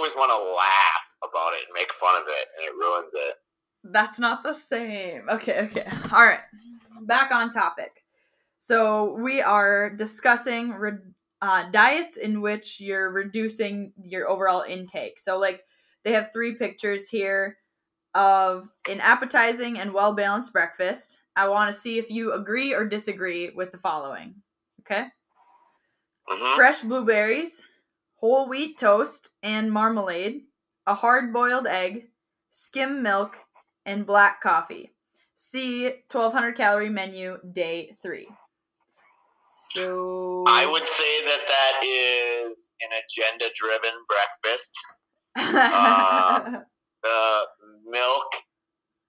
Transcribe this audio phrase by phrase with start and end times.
[0.00, 3.34] always want to laugh about it and make fun of it, and it ruins it.
[3.84, 5.28] That's not the same.
[5.28, 5.86] Okay, okay.
[6.12, 6.40] All right.
[7.02, 8.02] Back on topic.
[8.56, 10.92] So we are discussing re-
[11.42, 15.18] uh, diets in which you're reducing your overall intake.
[15.18, 15.62] So, like,
[16.04, 17.58] they have three pictures here
[18.14, 21.20] of an appetizing and well balanced breakfast.
[21.36, 24.36] I want to see if you agree or disagree with the following.
[24.80, 25.06] Okay?
[26.26, 27.62] hmm Fresh blueberries,
[28.20, 30.42] whole wheat toast and marmalade,
[30.86, 32.08] a hard boiled egg,
[32.50, 33.36] skim milk,
[33.86, 34.92] and black coffee.
[35.34, 38.28] See 1200 calorie menu day three.
[39.72, 44.72] So I would say that that is an agenda-driven breakfast.
[45.36, 46.60] uh,
[47.02, 47.42] The
[47.88, 48.26] milk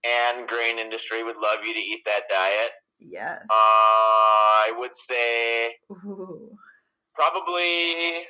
[0.05, 2.71] and grain industry would love you to eat that diet.
[2.99, 3.41] yes.
[3.49, 6.51] Uh, I would say Ooh.
[7.15, 8.25] probably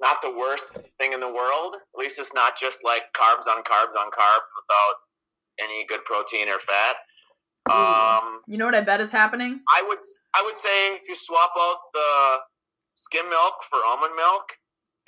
[0.00, 1.76] not the worst thing in the world.
[1.76, 4.94] At least it's not just like carbs on carbs on carbs without
[5.60, 6.96] any good protein or fat.
[7.68, 9.60] Um, You know what I bet is happening?
[9.74, 9.98] I would
[10.34, 12.36] I would say if you swap out the
[12.94, 14.44] skim milk for almond milk,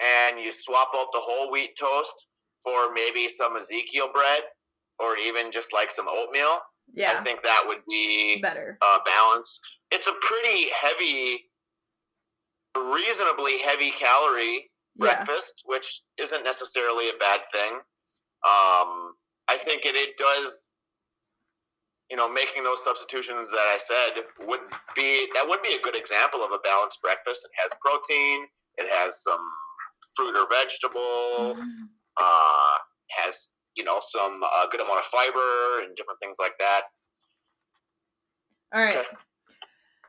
[0.02, 2.26] and you swap out the whole wheat toast
[2.62, 4.42] for maybe some Ezekiel bread,
[4.98, 6.58] or even just like some oatmeal,
[6.92, 8.76] Yeah, I think that would be Better.
[8.82, 9.60] uh, balance.
[9.92, 11.47] It's a pretty heavy,
[12.82, 15.24] reasonably heavy calorie Yeah.
[15.24, 17.74] breakfast, which isn't necessarily a bad thing.
[18.44, 19.14] Um,
[19.48, 20.70] I think it, it does,
[22.10, 24.60] you know, making those substitutions that I said would
[24.96, 27.44] be that would be a good example of a balanced breakfast.
[27.44, 28.46] It has protein,
[28.78, 29.40] it has some
[30.16, 31.56] fruit or vegetable,
[32.20, 32.76] uh,
[33.10, 36.82] has you know some uh, good amount of fiber and different things like that.
[38.74, 38.96] All right.
[38.98, 39.08] Okay.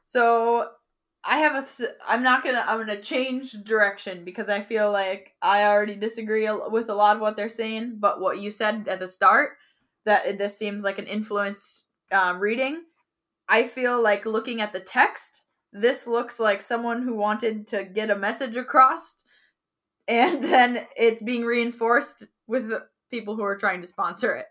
[0.03, 0.71] So
[1.23, 1.87] I have a.
[2.07, 2.63] I'm not gonna.
[2.65, 7.21] I'm gonna change direction because I feel like I already disagree with a lot of
[7.21, 7.97] what they're saying.
[7.99, 9.57] But what you said at the start
[10.05, 12.83] that this seems like an influenced um, reading.
[13.47, 18.09] I feel like looking at the text, this looks like someone who wanted to get
[18.09, 19.23] a message across,
[20.07, 24.45] and then it's being reinforced with the people who are trying to sponsor it.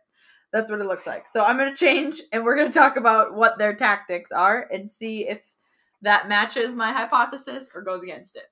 [0.53, 1.29] That's what it looks like.
[1.29, 5.29] So I'm to change and we're to talk about what their tactics are and see
[5.29, 5.43] if
[6.03, 8.45] that matches my hypothesis or goes against it.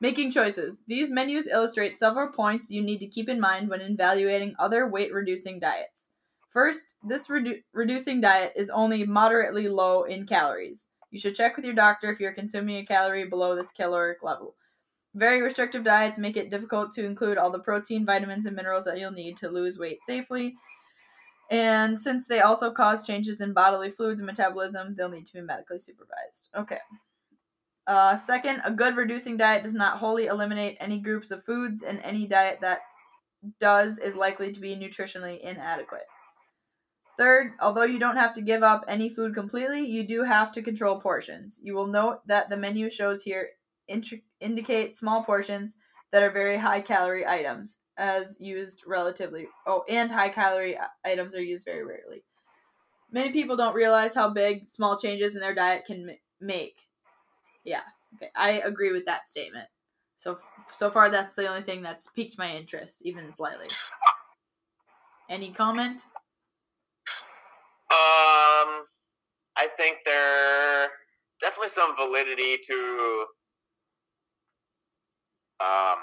[0.00, 0.78] Making choices.
[0.86, 5.12] These menus illustrate several points you need to keep in mind when evaluating other weight
[5.12, 6.08] reducing diets.
[6.50, 10.88] First, this redu- reducing diet is only moderately low in calories.
[11.10, 14.54] You should check with your doctor if you're consuming a calorie below this caloric level.
[15.14, 18.98] Very restrictive diets make it difficult to include all the protein, vitamins, and minerals that
[18.98, 20.54] you'll need to lose weight safely.
[21.50, 25.40] And since they also cause changes in bodily fluids and metabolism, they'll need to be
[25.40, 26.50] medically supervised.
[26.56, 26.78] Okay.
[27.86, 32.00] Uh, second, a good reducing diet does not wholly eliminate any groups of foods, and
[32.02, 32.80] any diet that
[33.60, 36.06] does is likely to be nutritionally inadequate.
[37.16, 40.62] Third, although you don't have to give up any food completely, you do have to
[40.62, 41.60] control portions.
[41.62, 43.50] You will note that the menu shows here
[43.86, 45.76] int- indicate small portions
[46.12, 51.42] that are very high calorie items as used relatively oh and high calorie items are
[51.42, 52.22] used very rarely.
[53.10, 56.82] Many people don't realize how big small changes in their diet can ma- make.
[57.64, 57.82] Yeah
[58.14, 59.68] okay i agree with that statement.
[60.16, 60.38] So
[60.72, 63.68] so far that's the only thing that's piqued my interest even slightly.
[65.28, 66.04] Any comment?
[67.88, 68.84] Um,
[69.56, 70.88] I think there
[71.40, 73.24] definitely some validity to
[75.60, 75.98] um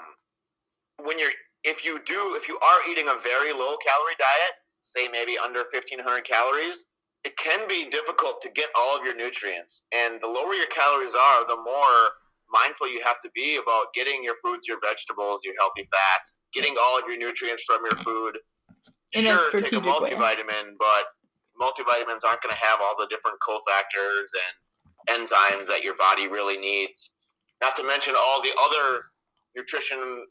[1.04, 1.30] when you're
[1.64, 5.60] if you do if you are eating a very low calorie diet, say maybe under
[5.60, 6.84] 1500 calories,
[7.24, 9.86] it can be difficult to get all of your nutrients.
[9.92, 12.12] And the lower your calories are, the more
[12.52, 16.76] mindful you have to be about getting your fruits, your vegetables, your healthy fats, getting
[16.78, 18.38] all of your nutrients from your food.
[19.14, 20.10] In a sure, take a strategic way.
[20.10, 21.04] multivitamin, but
[21.60, 26.58] multivitamins aren't going to have all the different cofactors and enzymes that your body really
[26.58, 27.12] needs.
[27.62, 29.04] Not to mention all the other
[29.56, 30.26] nutrition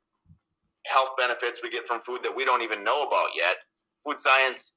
[0.86, 3.56] health benefits we get from food that we don't even know about yet.
[4.04, 4.76] Food science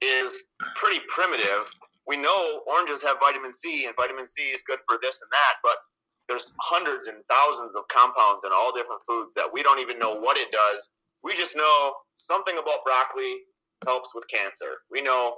[0.00, 0.44] is
[0.76, 1.70] pretty primitive.
[2.06, 5.54] We know oranges have vitamin C, and vitamin C is good for this and that,
[5.62, 5.76] but
[6.28, 10.14] there's hundreds and thousands of compounds in all different foods that we don't even know
[10.14, 10.90] what it does.
[11.22, 13.36] We just know something about broccoli
[13.86, 14.80] helps with cancer.
[14.90, 15.36] We know,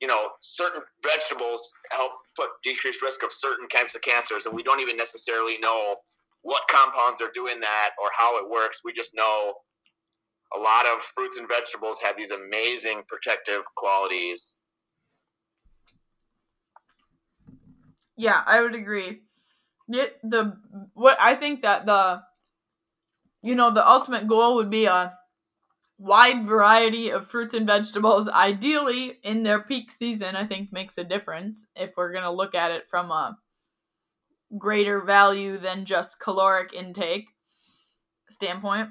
[0.00, 4.62] you know, certain vegetables help put decreased risk of certain types of cancers, and we
[4.62, 5.96] don't even necessarily know
[6.46, 8.82] what compounds are doing that or how it works.
[8.84, 9.54] We just know
[10.56, 14.60] a lot of fruits and vegetables have these amazing protective qualities.
[18.16, 19.22] Yeah, I would agree.
[19.88, 20.56] It, the
[20.94, 22.22] what I think that the
[23.42, 25.14] you know, the ultimate goal would be a
[25.98, 31.02] wide variety of fruits and vegetables, ideally in their peak season, I think makes a
[31.02, 33.36] difference if we're going to look at it from a
[34.58, 37.26] greater value than just caloric intake
[38.30, 38.90] standpoint.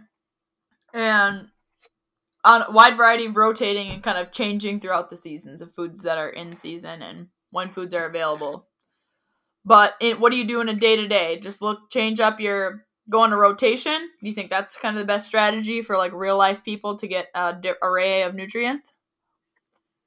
[0.94, 1.48] And
[2.44, 6.04] on a wide variety of rotating and kind of changing throughout the seasons of foods
[6.04, 8.68] that are in season and when foods are available.
[9.66, 11.40] But what do you do in a day to day?
[11.40, 14.10] Just look, change up your go on a rotation.
[14.22, 17.08] Do you think that's kind of the best strategy for like real life people to
[17.08, 18.94] get a di- array of nutrients?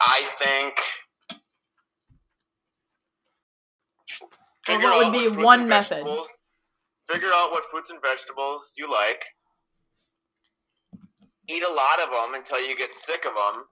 [0.00, 0.74] I think.
[4.68, 6.06] Or what would be fruits one method?
[7.10, 9.24] Figure out what fruits and vegetables you like.
[11.48, 13.64] Eat a lot of them until you get sick of them,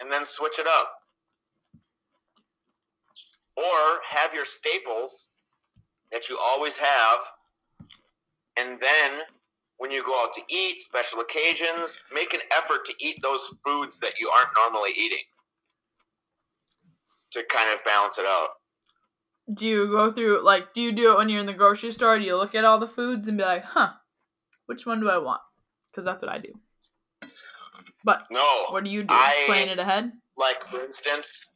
[0.00, 0.92] and then switch it up.
[3.56, 5.30] Or have your staples
[6.12, 7.20] that you always have,
[8.58, 9.22] and then
[9.78, 13.98] when you go out to eat, special occasions, make an effort to eat those foods
[14.00, 15.24] that you aren't normally eating
[17.30, 18.48] to kind of balance it out.
[19.52, 22.18] Do you go through like do you do it when you're in the grocery store?
[22.18, 23.92] Do you look at all the foods and be like, "Huh,
[24.66, 25.40] which one do I want?"
[25.90, 26.52] Because that's what I do.
[28.04, 28.66] But No.
[28.70, 29.14] what do you do?
[29.14, 30.12] I- Plan it ahead.
[30.36, 31.48] like for instance,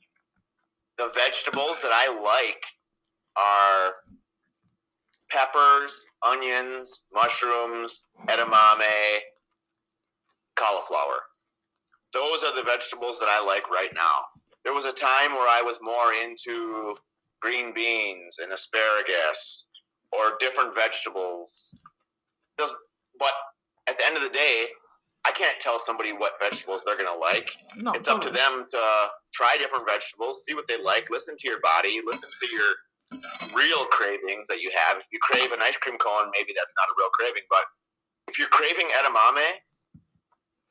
[0.98, 2.62] the vegetables that I like
[3.37, 3.94] are
[5.31, 9.19] peppers, onions, mushrooms, edamame,
[10.56, 11.20] cauliflower.
[12.12, 14.25] Those are the vegetables that I like right now.
[14.64, 16.96] There was a time where I was more into
[17.40, 19.69] green beans and asparagus
[20.12, 21.75] or different vegetables.
[22.58, 22.75] Does
[23.19, 23.32] but
[23.88, 24.66] at the end of the day,
[25.26, 28.78] I can't tell somebody what vegetables they're gonna like No, it's up to them to
[28.78, 32.72] uh, try different vegetables, see what they like, listen to your body, listen to your
[33.54, 34.98] real cravings that you have.
[34.98, 37.64] If you crave an ice cream cone, maybe that's not a real craving, but
[38.28, 39.44] if you're craving edamame,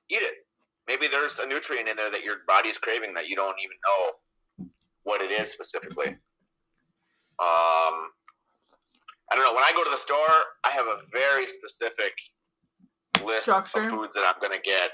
[0.09, 0.45] eat it.
[0.87, 4.69] Maybe there's a nutrient in there that your body's craving that you don't even know
[5.03, 6.17] what it is specifically.
[7.41, 8.11] Um,
[9.31, 9.53] I don't know.
[9.53, 10.17] When I go to the store,
[10.65, 12.13] I have a very specific
[13.25, 13.79] list Structure.
[13.79, 14.91] of foods that I'm going to get.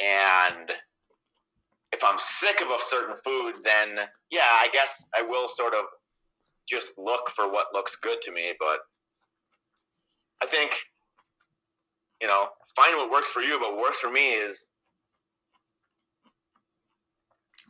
[0.00, 0.70] And
[1.92, 5.84] if I'm sick of a certain food, then yeah, I guess I will sort of
[6.68, 8.52] just look for what looks good to me.
[8.60, 8.80] But
[10.42, 10.76] I think,
[12.20, 13.58] you know, find what works for you.
[13.58, 14.66] But what works for me is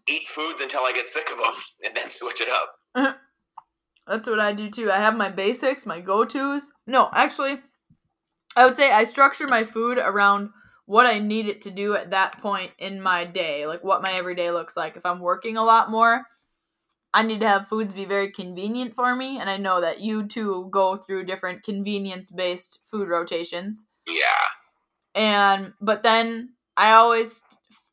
[0.09, 3.19] eat foods until I get sick of them and then switch it up.
[4.07, 4.91] That's what I do too.
[4.91, 6.73] I have my basics, my go tos.
[6.87, 7.59] No, actually,
[8.57, 10.51] I would say I structure my food around
[10.87, 14.13] what I need it to do at that point in my day, like what my
[14.13, 14.97] everyday looks like.
[14.97, 16.25] If I'm working a lot more,
[17.13, 19.39] I need to have foods be very convenient for me.
[19.39, 23.85] And I know that you too go through different convenience based food rotations.
[24.07, 24.23] Yeah.
[25.15, 27.43] And, but then I always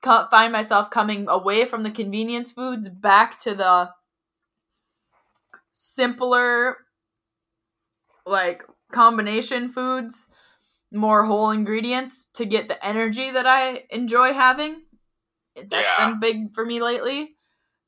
[0.06, 3.90] find myself coming away from the convenience foods back to the
[5.74, 6.78] simpler
[8.26, 10.30] like combination foods
[10.92, 14.82] more whole ingredients to get the energy that i enjoy having
[15.56, 16.10] that's Yeah.
[16.10, 17.36] been big for me lately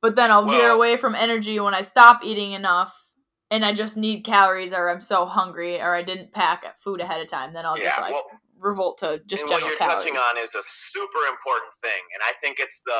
[0.01, 3.07] but then i'll veer away from energy when i stop eating enough
[3.49, 7.21] and i just need calories or i'm so hungry or i didn't pack food ahead
[7.21, 7.85] of time then i'll yeah.
[7.85, 11.25] just like well, revolt to just and what you're calories touching on is a super
[11.29, 12.99] important thing, and I think it's the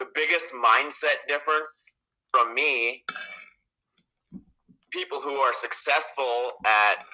[0.00, 1.96] the biggest mindset difference
[2.32, 3.04] from me.
[4.90, 7.04] People who are successful at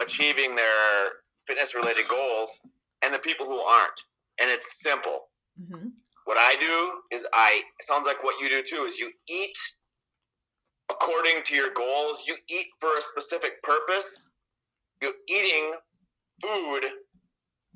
[0.00, 1.10] achieving their
[1.46, 2.60] fitness related goals,
[3.02, 4.00] and the people who aren't,
[4.40, 5.28] and it's simple.
[5.58, 5.88] hmm
[6.24, 9.56] What I do is I it sounds like what you do too is you eat
[10.90, 12.24] according to your goals.
[12.26, 14.28] You eat for a specific purpose.
[15.02, 15.72] You're eating
[16.42, 16.86] food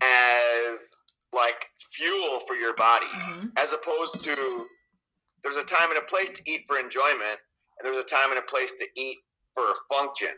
[0.02, 0.90] as
[1.32, 4.66] like fuel for your body, hmm as opposed to
[5.42, 7.38] there's a time and a place to eat for enjoyment,
[7.78, 9.18] and there's a time and a place to eat
[9.54, 10.30] for function.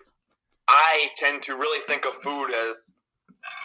[0.69, 2.91] I tend to really think of food as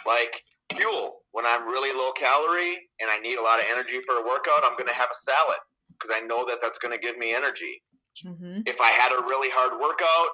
[0.06, 0.42] like
[0.74, 1.22] fuel.
[1.32, 4.62] When I'm really low calorie and I need a lot of energy for a workout,
[4.62, 5.58] I'm going to have a salad
[5.92, 7.82] because I know that that's going to give me energy.
[8.22, 10.30] hmm If I had a really hard workout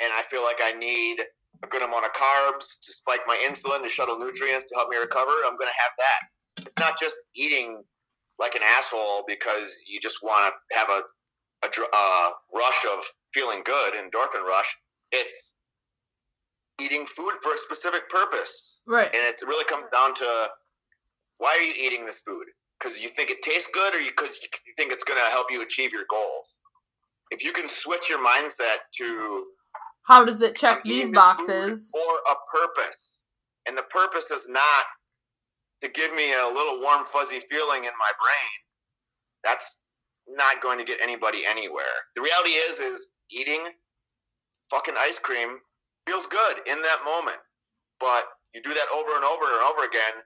[0.00, 1.18] and I feel like I need
[1.62, 4.96] a good amount of carbs to spike my insulin to shuttle nutrients to help me
[4.96, 6.66] recover, I'm going to have that.
[6.66, 7.82] It's not just eating
[8.38, 11.02] like an asshole because you just want to have a,
[11.66, 14.76] a uh, rush of feeling good, endorphin rush.
[15.12, 15.54] It's
[16.80, 18.82] eating food for a specific purpose.
[18.86, 20.48] right And it really comes down to
[21.38, 22.44] why are you eating this food?
[22.78, 25.46] Because you think it tastes good, or because you, you think it's going to help
[25.50, 26.58] you achieve your goals.
[27.30, 29.44] If you can switch your mindset to
[30.06, 31.90] How does it check these eating this food boxes?
[31.92, 33.24] for a purpose,
[33.66, 34.86] and the purpose is not
[35.82, 38.56] to give me a little warm fuzzy feeling in my brain.
[39.44, 39.78] That's
[40.28, 41.84] not going to get anybody anywhere.
[42.14, 43.64] The reality is, is eating
[44.70, 45.58] fucking ice cream
[46.06, 47.38] feels good in that moment,
[48.00, 50.22] but you do that over and over and over again,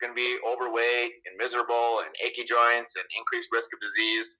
[0.00, 4.38] going to be overweight and miserable and achy joints and increased risk of disease.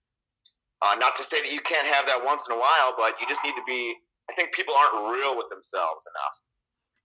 [0.80, 3.26] Uh, not to say that you can't have that once in a while, but you
[3.28, 3.94] just need to be.
[4.30, 6.36] I think people aren't real with themselves enough.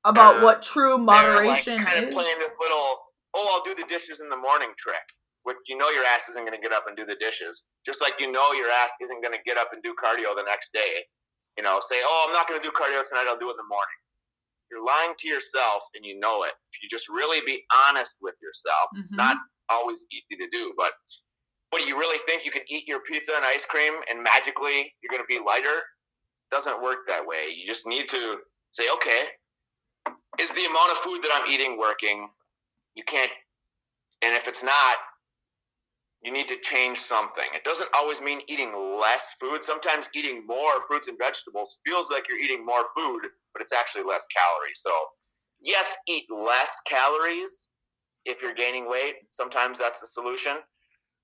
[0.06, 2.14] About uh, what true moderation like kind is?
[2.14, 3.02] of playing this little,
[3.34, 5.02] oh, I'll do the dishes in the morning trick.
[5.44, 8.02] Which you know your ass isn't going to get up and do the dishes, just
[8.02, 10.74] like you know your ass isn't going to get up and do cardio the next
[10.74, 11.06] day.
[11.58, 13.30] You know, say, oh, I'm not going to do cardio tonight.
[13.30, 14.00] I'll do it in the morning.
[14.74, 16.54] You're lying to yourself, and you know it.
[16.74, 19.18] If you just really be honest with yourself, it's Mhm.
[19.22, 19.38] not
[19.70, 20.74] always easy to do.
[20.78, 20.94] But
[21.70, 22.44] what do you really think?
[22.44, 25.84] You can eat your pizza and ice cream, and magically you're going to be lighter?
[26.52, 27.54] Doesn't work that way.
[27.56, 28.38] You just need to
[28.72, 29.24] say, okay,
[30.40, 32.30] is the amount of food that I'm eating working?
[32.96, 33.32] You can't,
[34.22, 34.98] and if it's not,
[36.22, 37.46] you need to change something.
[37.54, 39.64] It doesn't always mean eating less food.
[39.64, 43.22] Sometimes eating more fruits and vegetables feels like you're eating more food,
[43.54, 44.82] but it's actually less calories.
[44.82, 44.92] So,
[45.62, 47.68] yes, eat less calories
[48.26, 49.16] if you're gaining weight.
[49.32, 50.58] Sometimes that's the solution.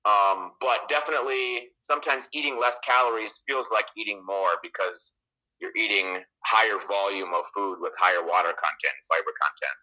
[0.03, 5.13] Um, but definitely, sometimes eating less calories feels like eating more because
[5.59, 9.77] you're eating higher volume of food with higher water content, fiber content.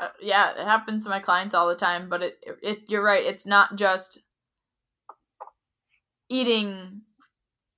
[0.00, 3.24] Uh, yeah, it happens to my clients all the time, but it, it you're right.
[3.24, 4.20] It's not just
[6.28, 7.02] eating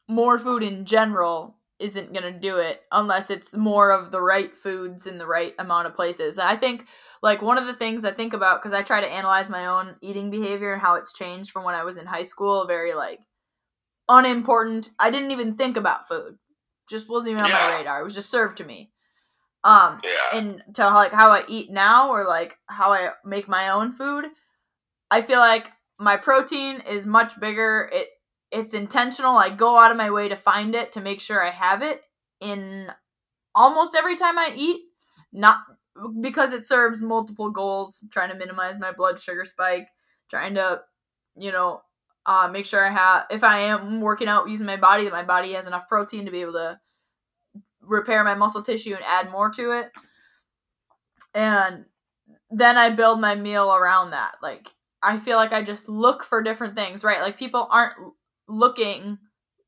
[0.08, 4.56] more food in general isn't going to do it unless it's more of the right
[4.56, 6.38] foods in the right amount of places.
[6.38, 6.87] I think
[7.23, 9.97] like one of the things I think about cuz I try to analyze my own
[10.00, 13.20] eating behavior and how it's changed from when I was in high school, very like
[14.08, 14.90] unimportant.
[14.99, 16.38] I didn't even think about food.
[16.88, 17.66] Just wasn't even on Yeah.
[17.70, 18.00] my radar.
[18.00, 18.92] It was just served to me.
[19.64, 20.38] Um Yeah.
[20.38, 24.26] and to like how I eat now or like how I make my own food,
[25.11, 27.90] I feel like my protein is much bigger.
[27.92, 28.08] It
[28.50, 29.36] it's intentional.
[29.36, 32.02] I go out of my way to find it to make sure I have it
[32.40, 32.90] in
[33.54, 34.80] almost every time I eat.
[35.32, 35.58] Not
[36.20, 39.88] because it serves multiple goals, trying to minimize my blood sugar spike,
[40.30, 40.80] trying to,
[41.36, 41.82] you know,
[42.24, 45.22] uh, make sure I have if I am working out using my body that my
[45.22, 46.78] body has enough protein to be able to
[47.80, 49.90] repair my muscle tissue and add more to it.
[51.34, 51.86] And
[52.50, 54.36] then I build my meal around that.
[54.42, 54.68] Like
[55.02, 57.22] I feel like I just look for different things, right?
[57.22, 57.94] Like people aren't
[58.48, 59.18] looking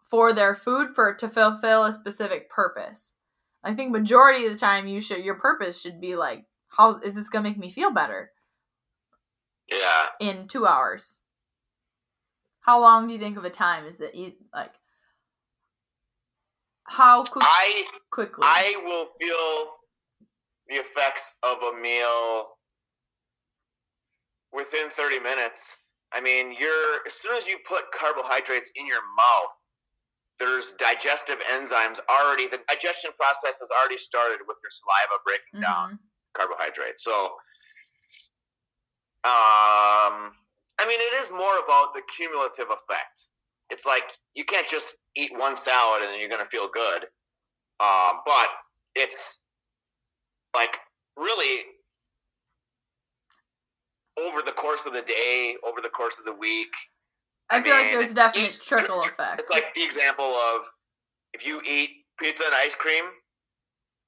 [0.02, 3.14] for their food for to fulfill a specific purpose.
[3.62, 7.14] I think majority of the time you should your purpose should be like how is
[7.14, 8.30] this going to make me feel better
[9.68, 10.06] Yeah.
[10.20, 11.20] in 2 hours?
[12.60, 14.72] How long do you think of a time is that you like
[16.84, 18.42] how quick, I quickly?
[18.44, 19.72] I will feel
[20.68, 22.46] the effects of a meal
[24.52, 25.76] within 30 minutes.
[26.12, 29.54] I mean, you're as soon as you put carbohydrates in your mouth,
[30.38, 32.48] there's digestive enzymes already.
[32.48, 35.98] The digestion process has already started with your saliva breaking down Mhm.
[36.34, 37.04] carbohydrates.
[37.04, 37.26] So,
[39.24, 40.34] um,
[40.78, 43.28] I mean, it is more about the cumulative effect.
[43.68, 47.04] It's like you can't just eat one salad and then you're going to feel good.
[47.80, 48.48] Um, but
[48.94, 49.40] it's
[50.54, 50.80] like
[51.16, 51.64] really
[54.26, 56.68] over the course of the day, over the course of the week.
[57.50, 59.40] I feel like there's definite eat- trickle effect.
[59.40, 60.68] It's like the example of
[61.32, 63.04] if you eat pizza and ice cream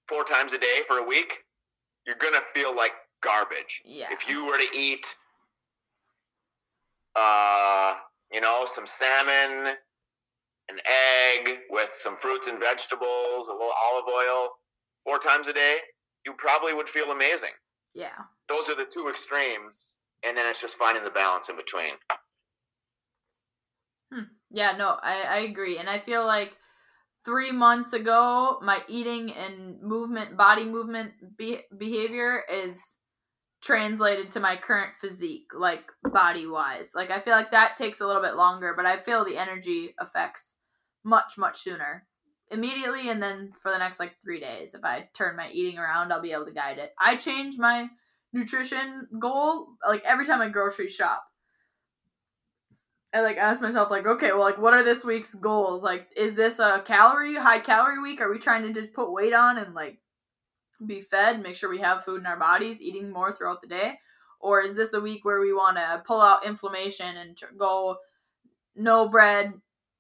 [0.09, 1.38] four times a day for a week,
[2.07, 2.92] you're gonna feel like
[3.23, 3.83] garbage.
[3.85, 4.09] yeah.
[4.11, 5.07] If you were to eat,
[7.16, 7.95] uh,
[8.33, 9.75] you know, some salmon,
[10.69, 14.49] an egg with some fruits and vegetables, a little olive oil,
[15.04, 15.78] four times a day,
[16.25, 17.50] you probably would feel amazing.
[17.95, 18.11] yeah.
[18.49, 21.92] Those are the two extremes, and then it's just finding the balance in between.
[24.12, 24.24] Hmm.
[24.50, 25.78] Yeah, no, I, I agree.
[25.78, 26.52] And I feel like
[27.24, 32.98] three months ago, my eating and movement, body movement be- behavior is
[33.62, 36.92] translated to my current physique, like body wise.
[36.94, 39.94] Like, I feel like that takes a little bit longer, but I feel the energy
[40.00, 40.56] effects
[41.04, 42.06] much, much sooner.
[42.50, 46.12] Immediately, and then for the next like three days, if I turn my eating around,
[46.12, 46.92] I'll be able to guide it.
[46.98, 47.88] I change my
[48.32, 51.24] nutrition goal like every time I grocery shop.
[53.14, 55.82] I like ask myself like, okay, well, like, what are this week's goals?
[55.82, 58.22] Like, is this a calorie high calorie week?
[58.22, 59.98] Are we trying to just put weight on and like
[60.86, 63.98] be fed, make sure we have food in our bodies, eating more throughout the day,
[64.40, 67.96] or is this a week where we want to pull out inflammation and tr- go
[68.74, 69.52] no bread,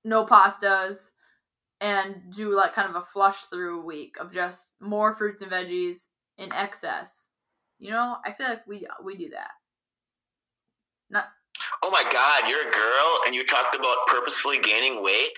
[0.04, 1.10] no pastas,
[1.80, 6.08] and do like kind of a flush through week of just more fruits and veggies
[6.38, 7.28] in excess.
[7.82, 9.50] You know, I feel like we we do that.
[11.10, 11.24] Not
[11.82, 15.36] Oh my God, you're a girl and you talked about purposefully gaining weight?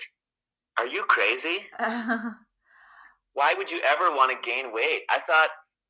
[0.77, 1.65] Are you crazy?
[1.79, 5.01] Why would you ever want to gain weight?
[5.09, 5.49] I thought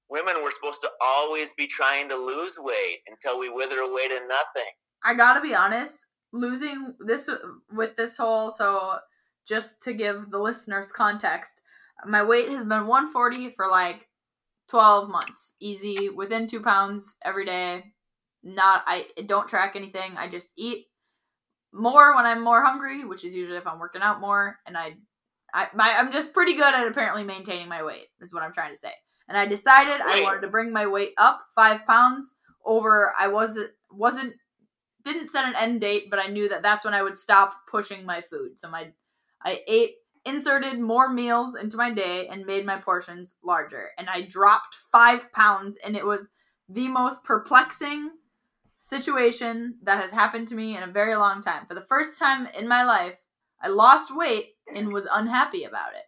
[0.09, 4.15] women were supposed to always be trying to lose weight until we wither away to
[4.15, 4.71] nothing.
[5.03, 7.29] I gotta be honest, losing this
[7.69, 8.99] with this whole so
[9.45, 11.59] just to give the listeners context,
[12.05, 14.07] my weight has been 140 for like
[14.69, 17.93] 12 months, easy, within two pounds every day.
[18.43, 20.17] Not I don't track anything.
[20.17, 20.85] I just eat
[21.73, 24.95] more when I'm more hungry, which is usually if I'm working out more, and I,
[25.53, 28.07] I my I'm just pretty good at apparently maintaining my weight.
[28.21, 28.91] Is what I'm trying to say.
[29.27, 33.11] And I decided I wanted to bring my weight up five pounds over.
[33.19, 34.35] I wasn't wasn't
[35.03, 38.05] didn't set an end date, but I knew that that's when I would stop pushing
[38.05, 38.59] my food.
[38.59, 38.91] So my
[39.43, 39.95] I ate
[40.25, 43.89] inserted more meals into my day and made my portions larger.
[43.97, 46.29] And I dropped five pounds, and it was
[46.67, 48.11] the most perplexing
[48.77, 51.65] situation that has happened to me in a very long time.
[51.67, 53.15] For the first time in my life,
[53.61, 56.03] I lost weight and was unhappy about it.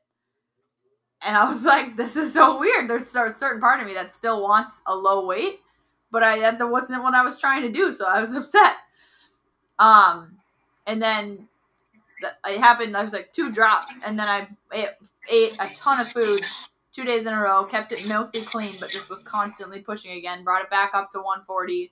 [1.21, 2.89] And I was like, this is so weird.
[2.89, 5.59] There's a certain part of me that still wants a low weight,
[6.11, 8.75] but I that wasn't what I was trying to do, so I was upset.
[9.79, 10.37] Um,
[10.85, 11.47] and then
[12.21, 12.95] it happened.
[12.95, 14.89] I was like two drops, and then I ate,
[15.29, 16.43] ate a ton of food
[16.91, 17.63] two days in a row.
[17.65, 20.43] Kept it mostly clean, but just was constantly pushing again.
[20.43, 21.91] Brought it back up to 140,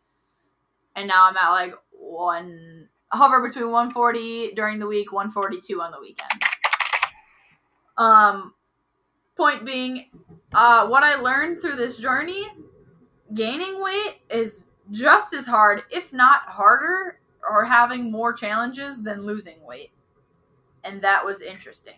[0.96, 6.00] and now I'm at like one hover between 140 during the week, 142 on the
[6.00, 6.46] weekends.
[7.98, 8.53] Um,
[9.38, 10.10] point being,
[10.53, 12.48] uh, what I learned through this journey,
[13.34, 19.63] gaining weight is just as hard, if not harder, or having more challenges than losing
[19.65, 19.91] weight
[20.86, 21.96] and that was interesting.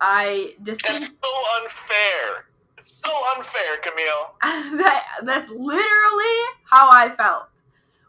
[0.00, 2.46] I just That's so unfair.
[2.78, 4.34] It's so unfair, Camille.
[4.78, 7.48] that that's literally how I felt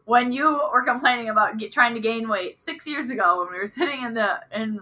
[0.06, 3.60] when you were complaining about get, trying to gain weight six years ago when we
[3.60, 4.80] were sitting in the in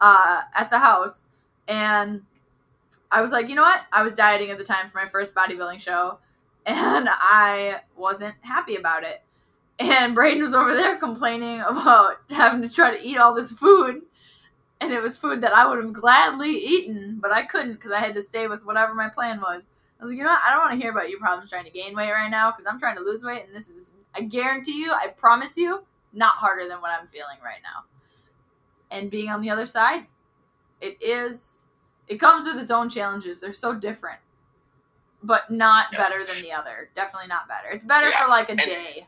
[0.00, 1.24] uh, at the house
[1.68, 2.22] and
[3.10, 3.82] I was like, you know what?
[3.92, 6.18] I was dieting at the time for my first bodybuilding show
[6.66, 9.22] and I wasn't happy about it
[9.78, 14.02] and Braden was over there complaining about having to try to eat all this food.
[14.80, 18.00] And it was food that I would have gladly eaten, but I couldn't because I
[18.00, 19.64] had to stay with whatever my plan was.
[19.98, 20.42] I was like, you know what?
[20.44, 22.66] I don't want to hear about your problems trying to gain weight right now because
[22.66, 26.34] I'm trying to lose weight, and this is, I guarantee you, I promise you, not
[26.34, 27.84] harder than what I'm feeling right now.
[28.90, 30.06] And being on the other side,
[30.82, 31.58] it is,
[32.08, 33.40] it comes with its own challenges.
[33.40, 34.20] They're so different,
[35.22, 35.98] but not yeah.
[35.98, 36.90] better than the other.
[36.94, 37.68] Definitely not better.
[37.72, 38.22] It's better yeah.
[38.22, 39.06] for like a and- day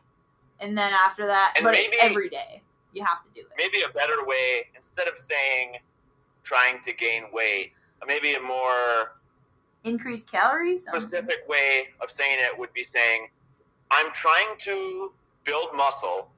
[0.59, 2.61] and then after that, and but maybe, it's every day.
[2.93, 3.47] You have to do it.
[3.57, 5.77] Maybe a better way instead of saying
[6.43, 9.15] trying to gain weight, uh, maybe a more
[9.83, 10.83] increased calories.
[10.83, 13.29] Specific way of saying it would be saying,
[13.91, 16.31] "I'm trying to build muscle,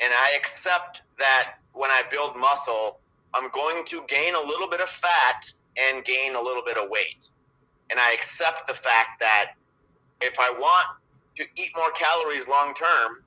[0.00, 3.00] and I accept that when I build muscle,
[3.34, 6.88] I'm going to gain a little bit of fat and gain a little bit of
[6.90, 7.30] weight,
[7.90, 9.52] and I accept the fact that
[10.20, 10.86] if I want
[11.36, 13.22] to eat more calories long term,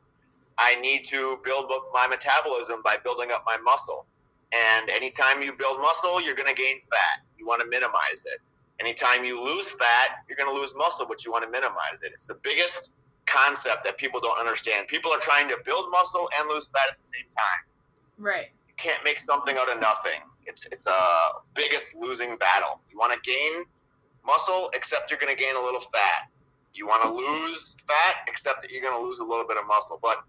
[0.59, 4.05] I need to build up my metabolism by building up my muscle.
[4.51, 7.23] And anytime you build muscle, you're going to gain fat.
[7.37, 8.41] You want to minimize it.
[8.81, 12.11] Anytime you lose fat, you're going to lose muscle, but you want to minimize it.
[12.13, 12.93] It's the biggest
[13.25, 14.87] concept that people don't understand.
[14.87, 17.63] People are trying to build muscle and lose fat at the same time.
[18.17, 18.47] Right.
[18.67, 20.21] You can't make something out of nothing.
[20.45, 22.81] It's it's a biggest losing battle.
[22.89, 23.63] You want to gain
[24.25, 26.27] muscle, except you're going to gain a little fat
[26.73, 29.67] you want to lose fat, except that you're going to lose a little bit of
[29.67, 29.99] muscle.
[30.01, 30.23] But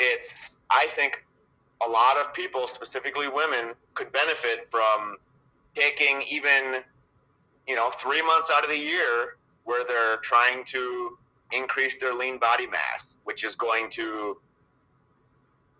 [0.00, 1.24] it's, I think,
[1.86, 5.16] a lot of people, specifically women, could benefit from
[5.74, 6.82] taking even,
[7.68, 11.18] you know, three months out of the year where they're trying to
[11.52, 14.38] increase their lean body mass, which is going to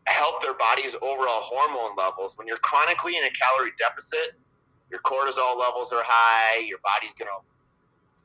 [0.06, 2.36] help their body's overall hormone levels.
[2.36, 4.34] When you're chronically in a calorie deficit,
[4.90, 7.44] your cortisol levels are high, your body's going to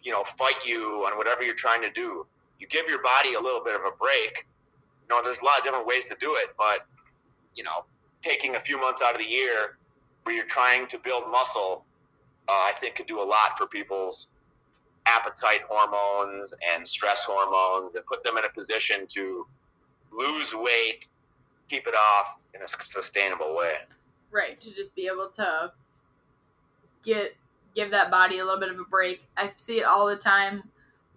[0.03, 2.25] you know, fight you on whatever you're trying to do.
[2.59, 4.45] You give your body a little bit of a break.
[5.01, 6.85] You know, there's a lot of different ways to do it, but
[7.55, 7.85] you know,
[8.21, 9.77] taking a few months out of the year
[10.23, 11.85] where you're trying to build muscle,
[12.47, 14.29] uh, I think could do a lot for people's
[15.05, 19.45] appetite hormones and stress hormones and put them in a position to
[20.11, 21.07] lose weight,
[21.69, 23.75] keep it off in a sustainable way.
[24.31, 25.71] Right, to just be able to
[27.03, 27.35] get
[27.75, 29.23] give that body a little bit of a break.
[29.37, 30.63] I see it all the time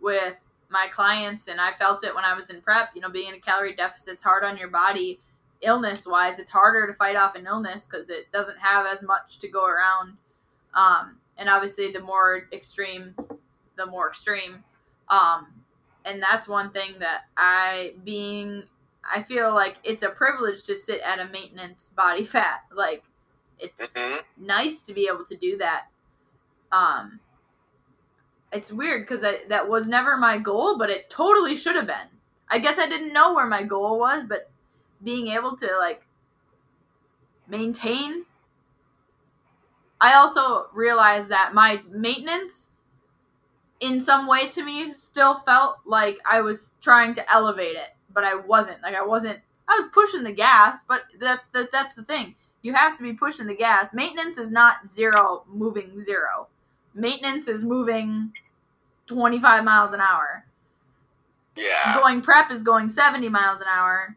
[0.00, 0.36] with
[0.70, 2.90] my clients, and I felt it when I was in prep.
[2.94, 5.20] You know, being in a calorie deficit is hard on your body
[5.64, 9.38] illness wise, it's harder to fight off an illness because it doesn't have as much
[9.38, 10.16] to go around.
[10.74, 13.14] Um, and obviously, the more extreme,
[13.76, 14.62] the more extreme.
[15.08, 15.48] Um,
[16.04, 18.64] and that's one thing that I, being,
[19.12, 22.62] I feel like it's a privilege to sit at a maintenance body fat.
[22.74, 23.04] Like,
[23.58, 25.86] it's hmm nice to be able to do that.
[26.74, 27.20] Um,
[28.52, 32.08] it's weird because that was never my goal, but it totally should have been.
[32.48, 34.50] I guess I didn't know where my goal was, but
[35.02, 36.02] being able to like
[37.48, 38.24] maintain.
[40.00, 42.70] I also realized that my maintenance,
[43.80, 48.24] in some way to me, still felt like I was trying to elevate it, but
[48.24, 48.82] I wasn't.
[48.82, 49.38] Like I wasn't.
[49.68, 52.34] I was pushing the gas, but that's the that's the thing.
[52.62, 53.92] You have to be pushing the gas.
[53.94, 56.48] Maintenance is not zero moving zero.
[56.94, 58.32] Maintenance is moving
[59.06, 60.46] 25 miles an hour.
[61.56, 61.94] Yeah.
[61.94, 64.16] Going prep is going 70 miles an hour.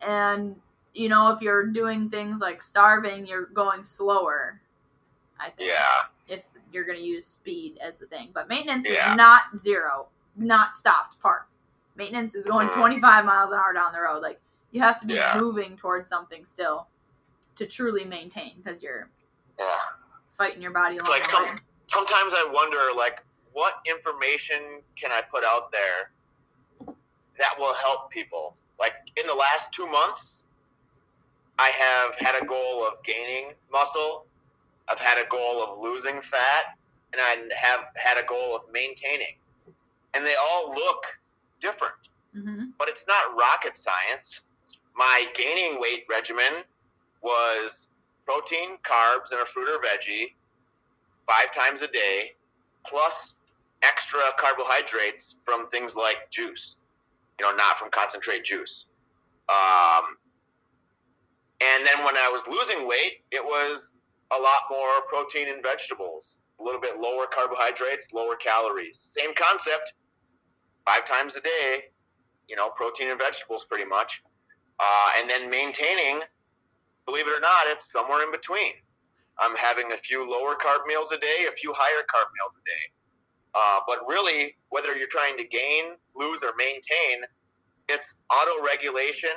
[0.00, 0.56] And,
[0.92, 4.60] you know, if you're doing things like starving, you're going slower.
[5.38, 5.70] I think.
[5.70, 6.34] Yeah.
[6.36, 8.30] If you're going to use speed as the thing.
[8.32, 9.10] But maintenance Yeah.
[9.10, 11.46] is not zero, not stopped park.
[11.96, 12.74] Maintenance is going Mhm.
[12.74, 14.22] 25 miles an hour down the road.
[14.22, 14.40] Like,
[14.70, 15.38] you have to be Yeah.
[15.38, 16.86] moving towards something still
[17.56, 19.10] to truly maintain because you're
[19.58, 19.78] Yeah.
[20.32, 21.60] fighting your body It's along like the some- way.
[21.88, 26.10] Sometimes I wonder, like, what information can I put out there
[27.38, 28.56] that will help people?
[28.78, 30.44] Like in the last two months,
[31.58, 34.26] I have had a goal of gaining muscle.
[34.88, 36.76] I've had a goal of losing fat,
[37.12, 39.36] and I have had a goal of maintaining.
[40.14, 41.04] And they all look
[41.60, 41.94] different.
[42.34, 44.44] hmm but it's not rocket science.
[44.96, 46.64] My gaining weight regimen
[47.22, 47.88] was
[48.26, 50.32] protein, carbs, and a fruit or veggie
[51.26, 52.32] five times a day,
[52.86, 53.36] plus
[53.82, 56.76] extra carbohydrates from things like juice,
[57.38, 58.86] you know, not from concentrate juice.
[59.48, 60.16] Um,
[61.60, 63.94] and then when I was losing weight, it was
[64.32, 68.98] a lot more protein and vegetables, a little bit lower carbohydrates, lower calories.
[68.98, 69.94] Same concept,
[70.86, 71.84] five times a day,
[72.48, 74.22] you know, protein and vegetables pretty much.
[74.80, 76.20] Uh, and then maintaining,
[77.06, 78.72] believe it or not, it's somewhere in between.
[79.38, 82.64] I'm having a few lower carb meals a day, a few higher carb meals a
[82.64, 82.84] day.
[83.54, 87.24] Uh, but really, whether you're trying to gain, lose, or maintain,
[87.88, 89.32] it's auto regulation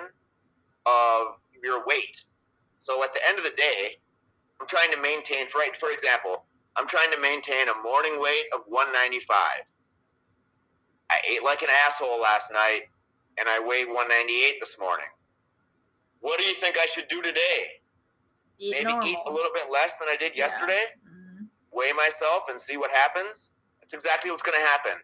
[0.85, 2.23] of your weight.
[2.77, 3.97] So at the end of the day,
[4.61, 6.45] I'm trying to maintain, for, for example,
[6.77, 9.37] I'm trying to maintain a morning weight of 195.
[11.09, 12.83] I ate like an asshole last night
[13.37, 15.05] and I weighed 198 this morning.
[16.19, 17.81] What do you think I should do today?
[18.57, 19.07] Eat Maybe normal.
[19.07, 20.45] eat a little bit less than I did Yeah.
[20.45, 21.49] yesterday, Mhm.
[21.71, 23.51] weigh myself and see what happens.
[23.79, 25.03] That's exactly what's going to happen.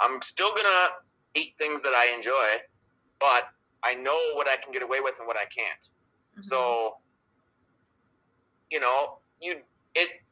[0.00, 0.96] I'm still going to
[1.34, 2.62] eat things that I enjoy,
[3.18, 3.48] but
[3.82, 5.88] I know what I can get away with and what I can't.
[6.36, 6.44] Mhm.
[6.44, 7.00] So,
[8.70, 9.62] you know, you
[9.94, 10.22] it.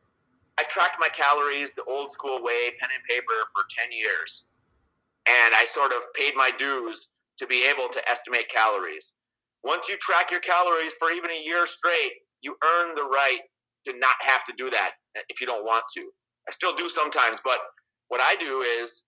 [0.58, 4.46] I tracked my calories the old school way, pen and paper, for ten years,
[5.26, 9.12] and I sort of paid my dues to be able to estimate calories.
[9.62, 13.40] Once you track your calories for even a year straight, you earn the right
[13.86, 14.92] to not have to do that
[15.28, 16.02] if you don't want to.
[16.48, 17.58] I still do sometimes, but
[18.08, 19.02] what I do is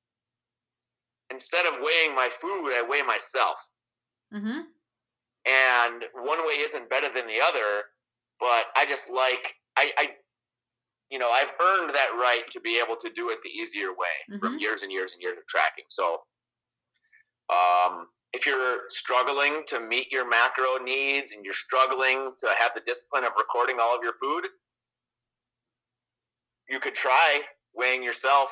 [1.30, 3.58] instead of weighing my food, I weigh myself
[4.34, 4.66] Mhm.
[5.46, 7.84] and one way isn't better than the other
[8.40, 10.04] but i just like i i
[11.10, 14.16] you know i've earned that right to be able to do it the easier way
[14.40, 14.60] from Mhm.
[14.60, 16.22] years and years and years of tracking so
[17.50, 22.82] um if you're struggling to meet your macro needs and you're struggling to have the
[22.86, 24.48] discipline of recording all of your food
[26.68, 27.40] you could try
[27.74, 28.50] weighing yourself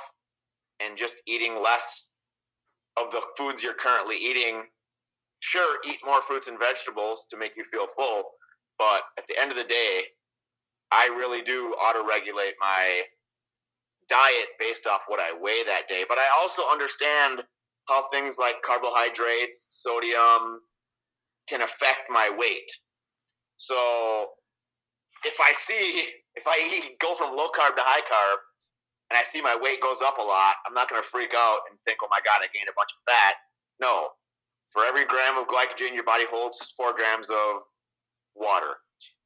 [0.81, 2.09] and just eating less
[2.97, 4.63] of the foods you're currently eating.
[5.41, 8.25] Sure eat more fruits and vegetables to make you feel full
[8.79, 10.01] but at the end of the day
[10.93, 13.03] i really do auto regulate my
[14.09, 16.05] diet based off what i weigh that day.
[16.09, 17.43] But i also understand
[17.89, 20.61] how things like carbohydrates sodium
[21.49, 22.71] can affect my weight
[23.57, 24.27] so
[25.25, 28.39] if i see if i eat go from low carb to high carb
[29.11, 31.61] and i see my weight goes up a lot i'm not going to freak out
[31.71, 33.35] and think oh my god i gained a bunch of fat
[33.81, 34.09] no
[34.71, 37.63] for every gram of glycogen, your body holds four grams of
[38.35, 38.75] water.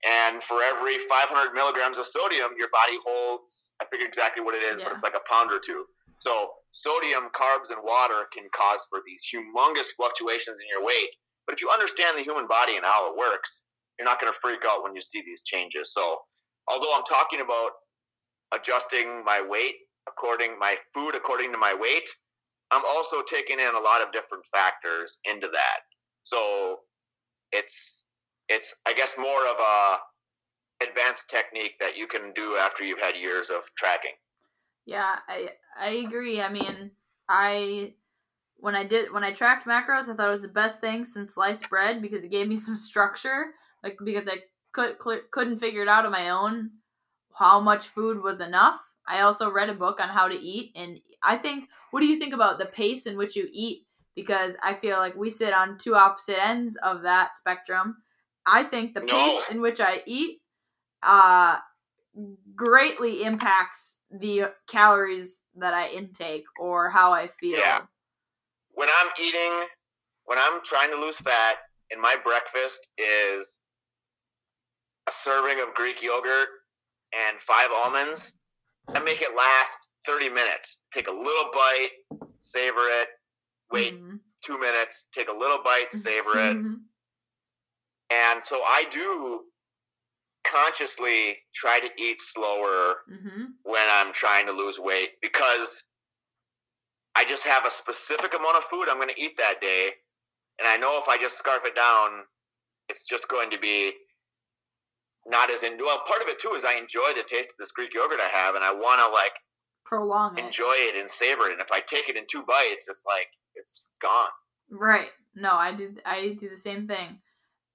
[0.06, 4.62] And for every 500 milligrams of sodium, your body holds, I forget exactly what it
[4.62, 4.84] is, Yeah.
[4.84, 5.86] but it's like a pound or two.
[6.20, 11.08] So sodium, carbs, and water can cause for these humongous fluctuations in your weight.
[11.46, 13.64] But if you understand the human body and how it works,
[13.98, 15.92] you're not going to freak out when you see these changes.
[15.92, 16.18] So
[16.68, 17.72] although I'm talking about
[18.52, 19.76] adjusting my weight
[20.08, 22.08] according my food according to my weight,
[22.70, 25.80] I'm also taking in a lot of different factors into that.
[26.22, 26.80] So
[27.52, 28.04] it's
[28.48, 33.16] it's I guess more of a advanced technique that you can do after you've had
[33.16, 34.16] years of tracking.
[34.90, 36.42] Yeah, I I agree.
[36.42, 36.90] I mean,
[37.28, 37.94] I
[38.56, 41.34] when I did when I tracked macros, I thought it was the best thing since
[41.34, 43.54] sliced bread because it gave me some structure.
[43.84, 44.38] Like because I
[44.72, 46.72] could cl- couldn't figure it out on my own
[47.34, 48.80] how much food was enough.
[49.06, 51.68] I also read a book on how to eat, and I think.
[51.92, 53.86] What do you think about the pace in which you eat?
[54.16, 57.98] Because I feel like we sit on two opposite ends of that spectrum.
[58.46, 59.06] I think the No.
[59.08, 60.40] pace in which I eat
[61.02, 61.58] uh
[62.56, 67.58] greatly impacts the calories that I intake or how I feel.
[67.58, 67.82] Yeah.
[68.72, 69.68] When I'm eating,
[70.24, 71.56] when I'm trying to lose fat,
[71.90, 73.60] and my breakfast is
[75.08, 76.48] a serving of Greek yogurt
[77.12, 78.32] and five almonds,
[78.88, 80.78] I make it last 30 minutes.
[80.92, 81.90] Take a little bite,
[82.38, 83.08] savor it,
[83.70, 84.20] wait Mhm.
[84.40, 86.56] two minutes, take a little bite, savor it.
[86.56, 86.84] Mhm.
[88.10, 89.49] And so I do
[90.44, 93.54] consciously try to eat slower Mhm.
[93.62, 95.84] when I'm trying to lose weight because
[97.14, 99.92] I just have a specific amount of food I'm going to eat that day.
[100.58, 102.26] And I know if I just scarf it down,
[102.88, 103.92] it's just going to be
[105.26, 105.76] not as in.
[105.78, 108.28] Well, part of it too is I enjoy the taste of this Greek yogurt I
[108.28, 109.32] have, and I want to like
[109.84, 110.44] Prolong it.
[110.44, 111.52] enjoy it and savor it.
[111.52, 114.30] And if I take it in two bites, it's like it's gone.
[114.70, 115.10] Right.
[115.34, 117.20] No, I do I do the same thing.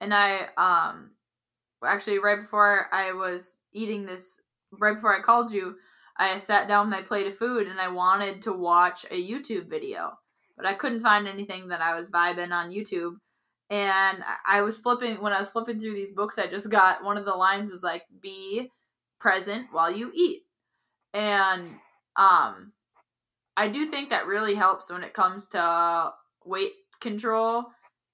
[0.00, 1.16] And I um
[1.84, 4.40] actually right before I was eating this
[4.72, 5.76] right before I called you,
[6.16, 10.18] I sat down my plate of food and I wanted to watch a YouTube video.
[10.56, 13.16] But I couldn't find anything that I was vibing on YouTube.
[13.68, 17.16] And I was flipping when I was flipping through these books I just got one
[17.16, 18.70] of the lines was like be
[19.18, 20.42] present while you eat.
[21.12, 21.66] And
[22.16, 22.72] um
[23.56, 26.12] I do think that really helps when it comes to
[26.44, 27.66] weight control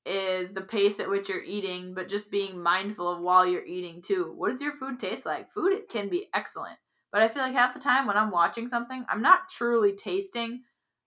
[0.05, 4.03] is the pace at which you're eating, but just being mindful of while you're eating
[4.03, 4.33] too.
[4.37, 5.53] What does your food taste like?
[5.53, 6.79] Food it can be excellent,
[7.13, 10.63] but I feel like half the time when I'm watching something, I'm not truly tasting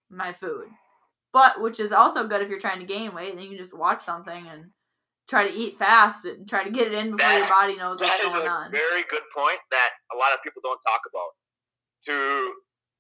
[0.10, 0.68] my food.
[1.34, 3.78] But which is also good if you're trying to gain weight, then you can just
[3.78, 4.66] watch something and
[5.28, 8.22] try to eat fast and try to get it in before your body knows what's
[8.22, 8.72] That going a on.
[8.72, 11.30] very good point that a lot of people don't talk about.
[12.06, 12.54] To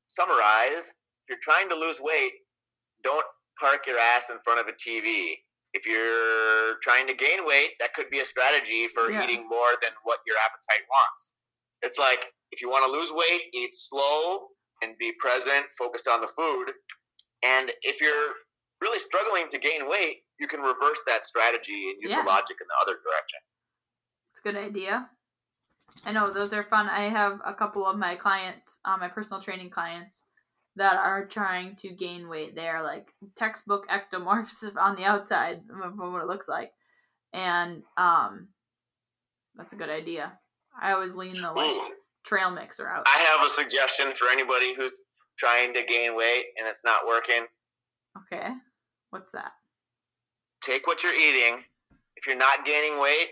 [0.08, 2.32] summarize, if you're trying to lose weight,
[3.04, 3.26] don't
[3.60, 5.36] park your ass in front of a TV.
[5.76, 9.24] If you're trying to gain weight, that could be a strategy for Yeah.
[9.24, 11.34] eating more than what your appetite wants.
[11.82, 16.22] It's like if you want to lose weight, eat slow and be present, focused on
[16.22, 16.72] the food.
[17.44, 18.36] And if you're
[18.80, 22.22] really struggling to gain weight, you can reverse that strategy and use Yeah.
[22.22, 23.40] the logic in the other direction.
[24.30, 25.10] It's a good idea.
[26.06, 26.88] I know those are fun.
[26.88, 30.26] I have a couple of my clients, uh, my personal training clients,
[30.78, 32.56] that are trying to gain weight.
[32.56, 36.72] They are like textbook ectomorphs on the outside of what it looks like,
[37.34, 38.50] and um,
[39.56, 40.34] that's a good idea.
[40.80, 41.94] I always lean the like
[42.26, 43.06] trail mixer out.
[43.08, 45.04] I have a suggestion for anybody who's
[45.38, 47.46] trying to gain weight and it's not working.
[48.18, 48.50] Okay,
[49.10, 49.52] what's that?
[50.62, 51.64] Take what you're eating.
[52.16, 53.28] If you're not gaining weight,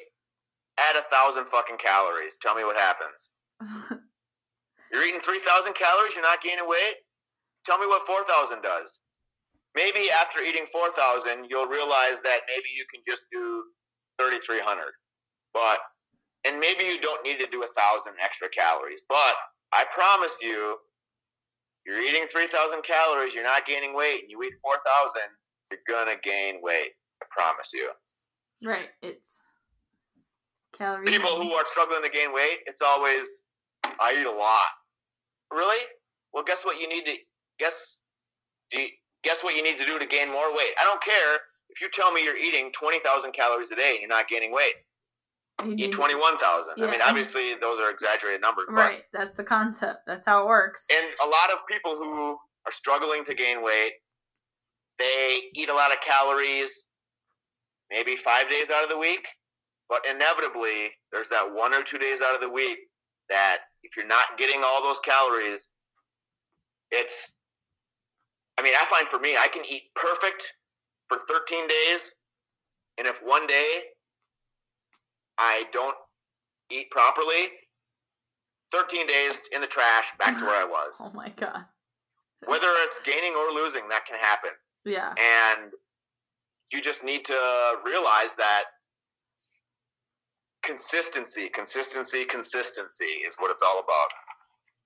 [0.77, 2.38] add a thousand fucking calories.
[2.41, 3.32] Tell me what happens.
[4.91, 6.13] You're eating three thousand calories.
[6.13, 6.95] You're not gaining weight.
[7.65, 8.99] Tell me what four thousand does.
[9.76, 13.63] Maybe after eating four thousand, you'll realize that maybe you can just do
[14.19, 14.93] thirty three hundred.
[15.54, 15.80] But
[16.45, 19.02] and maybe you don't need to do a thousand extra calories.
[19.08, 19.36] But
[19.71, 20.78] I promise you,
[21.86, 23.34] you're eating three thousand calories.
[23.34, 25.30] You're not gaining weight, and you eat four thousand.
[25.71, 26.91] You're gonna gain weight.
[27.21, 27.89] I promise you.
[28.63, 29.39] right, it's
[30.73, 31.10] calories.
[31.10, 33.43] People who are struggling to gain weight, it's always,
[33.84, 34.67] I eat a lot.
[35.52, 35.84] Really?
[36.34, 37.15] Well, guess what you need to
[37.60, 38.00] guess.
[38.72, 38.88] Do you,
[39.24, 40.74] guess what you need to do to gain more weight?
[40.82, 41.36] I don't care
[41.70, 44.52] if you tell me you're eating twenty thousand calories a day and you're not gaining
[44.52, 44.74] weight.
[45.62, 45.76] You Eat mm-hmm.
[45.76, 46.84] need- twenty one thousand.
[46.84, 50.00] I mean, obviously those are exaggerated numbers, but Right, that's the concept.
[50.08, 50.88] That's how it works.
[50.96, 53.92] and a lot of people who are struggling to gain weight,
[54.98, 56.88] they eat a lot of calories,
[57.92, 59.28] maybe five days out of the week,
[59.89, 62.78] but inevitably there's that one or two days out of the week
[63.30, 65.72] that if you're not getting all those calories,
[66.92, 67.36] it's.
[68.58, 70.54] I mean, I find for me, I can eat perfect
[71.08, 72.16] for 13 days,
[72.98, 73.80] and if one day
[75.38, 75.96] I don't
[76.72, 77.50] eat properly,
[78.72, 81.66] 13 days in the trash, back to where I was oh my god.
[82.46, 84.52] whether it's gaining or losing, that can happen.
[84.86, 85.10] Yeah.
[85.10, 85.72] And
[86.72, 87.39] you just need to
[87.86, 88.63] realize that
[90.63, 94.10] consistency, consistency, consistency is what it's all about.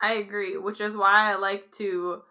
[0.02, 2.22] I agree, which is why I like to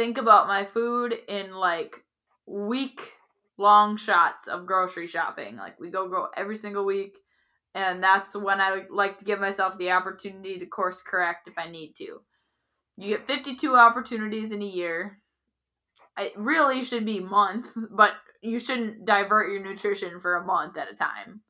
[0.00, 2.02] think about my food in like
[2.46, 3.12] week
[3.58, 5.56] long shots of grocery shopping.
[5.56, 7.18] Like we go go every single week,
[7.74, 11.68] and that's when I like to give myself the opportunity to course correct if I
[11.68, 12.22] need to.
[12.96, 15.18] You get 52 opportunities in a year.
[16.18, 20.90] It really should be month, but you shouldn't divert your nutrition for a month at
[20.90, 21.42] a time.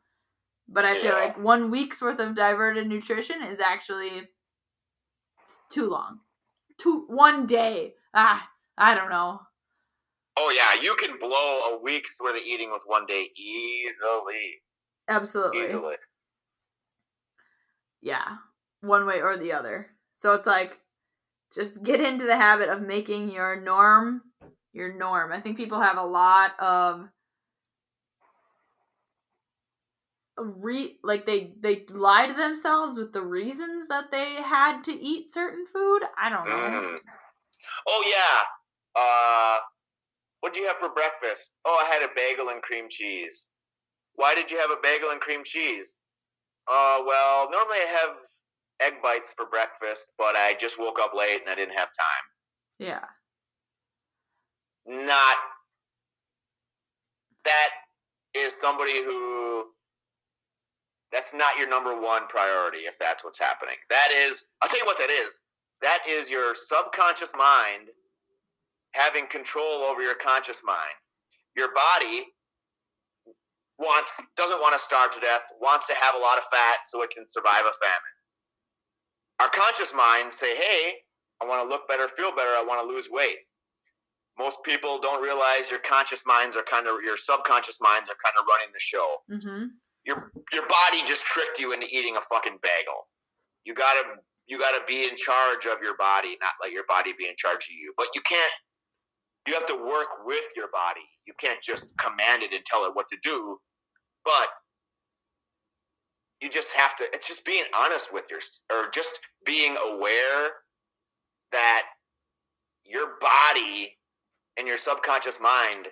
[0.69, 4.23] But I feel like one week's worth of diverted nutrition is actually
[5.71, 6.19] too long.
[6.79, 7.95] Two one day.
[8.15, 9.41] Ah, I don't know.
[10.37, 14.63] Oh yeah, you can blow a week's worth of eating with one day easily.
[15.09, 15.67] Absolutely.
[15.67, 15.97] Easily.
[18.01, 18.37] Yeah.
[18.81, 19.87] One way or the other.
[20.15, 20.79] So it's like
[21.55, 24.23] just get into the habit of making your norm
[24.73, 25.33] your norm.
[25.33, 27.09] I think people have a lot of
[30.39, 35.33] re like they they lie to themselves with the reasons that they had to eat
[35.33, 36.03] certain food.
[36.19, 36.57] I don't know.
[36.57, 36.97] Mm.
[37.87, 39.01] Oh yeah.
[39.01, 39.59] Uh,
[40.41, 41.53] what did you have for breakfast?
[41.65, 43.51] Oh, I had a bagel and cream cheese.
[44.15, 45.97] Why did you have a bagel and cream cheese?
[46.71, 48.17] Uh, well, normally I have
[48.81, 52.27] egg bites for breakfast, but I just woke up late and I didn't have time.
[52.79, 53.05] Yeah.
[54.87, 55.37] Not
[57.45, 57.71] that
[58.35, 59.67] is somebody who
[61.13, 63.75] that's not your number one priority if that's what's happening.
[63.89, 65.41] That is, I'll tell you what that is.
[65.83, 67.89] That is your subconscious mind
[68.93, 70.99] having control over your conscious mind.
[71.57, 72.27] Your body
[73.79, 77.03] wants doesn't want to starve to death, wants to have a lot of fat so
[77.03, 78.17] it can survive a famine.
[79.41, 81.03] Our conscious mind say, "Hey,
[81.41, 83.39] I want to look better, feel better, I want to lose weight."
[84.39, 88.37] Most people don't realize your conscious minds are kind of your subconscious minds are kind
[88.39, 89.67] of running the show Mm-hmm.
[90.05, 93.09] your your body just tricked you into eating a fucking bagel.
[93.65, 97.27] You gotta you gotta be in charge of your body, not let your body be
[97.27, 97.95] in charge of you.
[97.97, 98.53] But you can't.
[99.47, 101.07] You have to work with your body.
[101.27, 103.59] You can't just command it and tell it what to do.
[104.25, 104.49] But
[106.43, 107.05] you just have to.
[107.15, 108.41] It's just being honest with your,
[108.73, 110.51] or just being aware
[111.53, 111.83] that
[112.85, 113.97] your body
[114.59, 115.87] and your subconscious mind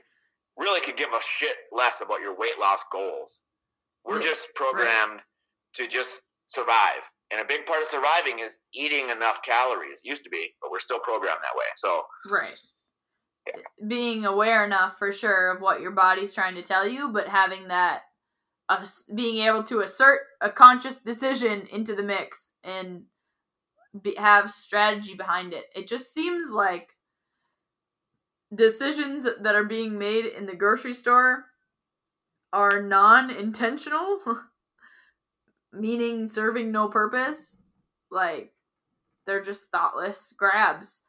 [0.59, 3.41] really could give a shit less about your weight loss goals.
[4.05, 5.21] We're just programmed
[5.75, 7.03] to just survive.
[7.31, 10.01] And a big part of surviving is eating enough calories.
[10.03, 11.67] Used to be, but we're still programmed that way.
[11.77, 12.59] So, Right.
[13.87, 17.69] Being aware enough for sure of what your body's trying to tell you, but having
[17.69, 18.03] that,
[18.69, 23.05] uh, being able to assert a conscious decision into the mix and
[24.03, 25.65] be, have strategy behind it.
[25.75, 26.91] It just seems like
[28.55, 31.45] decisions that are being made in the grocery store
[32.53, 34.19] are non intentional,
[35.73, 37.57] meaning serving no purpose.
[38.11, 38.53] Like,
[39.27, 41.03] they're just thoughtless grabs.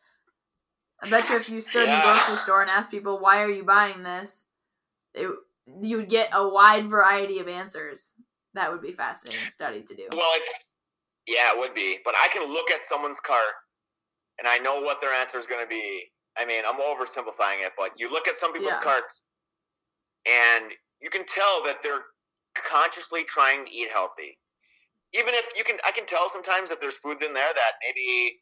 [1.01, 3.49] I bet you if you stood in the grocery store and asked people, why are
[3.49, 4.45] you buying this?
[5.13, 5.29] It,
[5.81, 8.13] you would get a wide variety of answers.
[8.53, 10.07] That would be fascinating study to do.
[10.11, 10.73] well, it's
[11.27, 11.99] yeah, it would be.
[12.03, 13.53] But I can look at someone's cart,
[14.39, 16.03] and I know what their answer is going to be.
[16.37, 18.81] I mean, I'm oversimplifying it, but you look at some people's Yeah.
[18.81, 19.23] carts,
[20.25, 22.03] and you can tell that they're
[22.55, 24.37] consciously trying to eat healthy.
[25.13, 28.39] Even if you can, I can tell sometimes that there's foods in there that maybe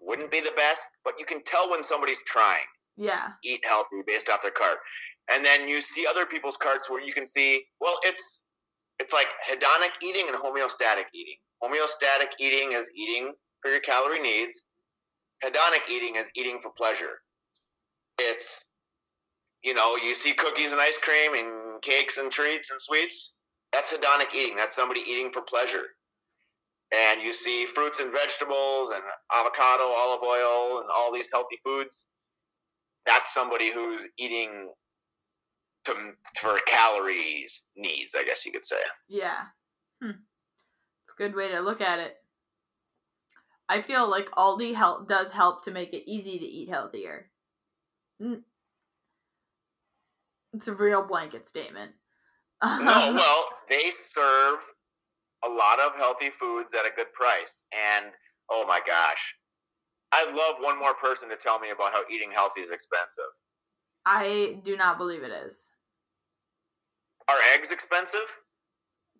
[0.00, 2.64] wouldn't be the best, but you can tell when somebody's trying.
[2.96, 3.28] Yeah.
[3.42, 4.78] eat healthy based off their cart.
[5.32, 8.42] And then you see other people's carts where you can see, well, it's
[8.98, 11.36] it's like hedonic eating and homeostatic eating.
[11.62, 14.64] Homeostatic eating is eating for your calorie needs.
[15.42, 17.22] Hedonic eating is eating for pleasure.
[18.18, 18.68] It's
[19.62, 23.32] you know, you see cookies and ice cream and cakes and treats and sweets.
[23.72, 24.56] That's hedonic eating.
[24.56, 25.84] That's somebody eating for pleasure.
[26.94, 29.02] And you see fruits and vegetables and
[29.32, 32.06] avocado, olive oil, and all these healthy foods
[33.06, 34.72] that's somebody who's eating
[35.84, 35.94] to
[36.38, 38.76] for calories needs, I guess you could say.
[39.08, 39.46] Yeah.
[40.02, 40.10] Hmm.
[40.10, 42.16] It's a good way to look at it.
[43.68, 47.30] I feel like Aldi help does help to make it easy to eat healthier.
[50.52, 51.92] It's a real blanket statement.
[52.62, 52.78] No,
[53.16, 54.58] well, they serve
[55.44, 58.06] a lot of healthy foods at a good price, and
[58.50, 59.34] oh my gosh,
[60.12, 63.32] I'd love one more person to tell me about how eating healthy is expensive.
[64.04, 65.70] I do not believe it is.
[67.28, 68.20] Are eggs expensive?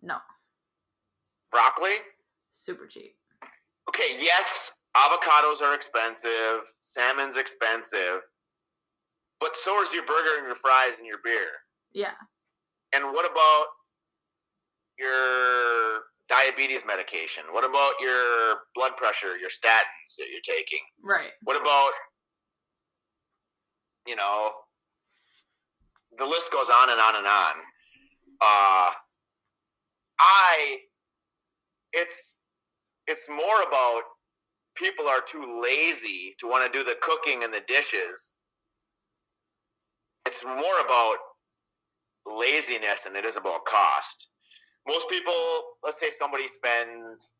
[0.01, 0.17] No,
[1.51, 1.95] Broccoli?
[2.51, 3.15] super cheap.
[3.89, 8.21] Okay, yes, avocados are expensive, salmon's expensive,
[9.39, 11.49] but so is your burger and your fries and your beer.
[11.93, 12.13] Yeah.
[12.93, 13.65] And what about
[14.97, 16.01] your
[16.33, 17.43] diabetes medication?
[17.51, 20.79] What about your blood pressure, your statins that you're taking?
[21.03, 21.29] Right.
[21.43, 21.91] What about,
[24.07, 24.51] you know,
[26.17, 27.53] the list goes on and on and on.
[28.41, 28.89] Uh,
[30.19, 30.77] I,
[31.91, 32.35] it's,
[33.07, 34.01] it's more about
[34.75, 38.33] people are too lazy to want to do the cooking and the dishes.
[40.25, 41.17] It's more about
[42.25, 44.29] laziness than it is about cost.
[44.87, 45.33] Most people,
[45.83, 47.33] let's say somebody spends,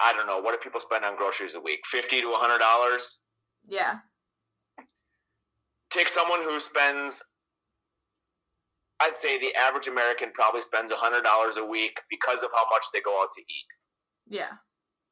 [0.00, 1.80] I don't know, what do people spend on groceries a week?
[1.86, 3.20] Fifty to hundred dollars.
[3.66, 3.94] Yeah.
[5.90, 7.22] Take someone who spends,
[9.00, 12.84] I'd say the average American probably spends hundred dollars a week because of how much
[12.92, 13.66] they go out to eat,
[14.28, 14.52] Yeah.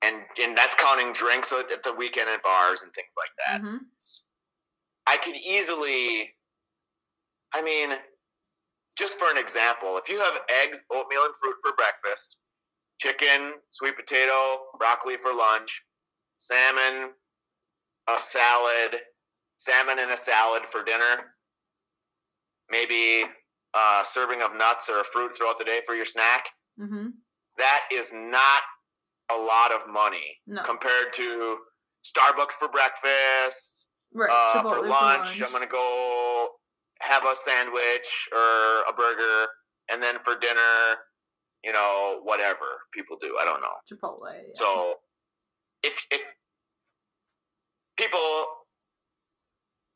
[0.03, 3.61] and and that's counting drinks at the weekend at bars and things like that.
[3.61, 3.77] hmm
[5.07, 6.35] I could easily,
[7.55, 7.97] I mean,
[8.99, 12.39] just for an example, if you have eggs, oatmeal, and fruit for breakfast,
[13.01, 15.83] chicken, sweet potato, broccoli for lunch,
[16.39, 17.11] salmon,
[18.09, 18.97] a salad,
[19.57, 21.35] salmon and a salad for dinner,
[22.71, 23.25] maybe
[23.75, 26.45] a serving of nuts or a fruit throughout the day for your snack,
[26.79, 27.09] hmm
[27.57, 28.63] that is not
[29.33, 30.63] a lot of money No.
[30.63, 31.59] compared to
[32.05, 34.31] Starbucks for breakfast, Right.
[34.31, 36.49] uh, Chipotle for lunch, I'm gonna go
[37.01, 39.47] have a sandwich or a burger,
[39.91, 40.99] and then for dinner,
[41.65, 43.37] you know, whatever people do.
[43.41, 43.77] I don't know.
[43.91, 44.33] Chipotle.
[44.33, 44.51] Yeah.
[44.55, 44.95] So
[45.83, 46.23] if if
[47.97, 48.47] people,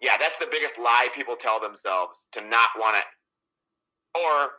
[0.01, 4.51] yeah, that's the biggest lie people tell themselves to not want to, or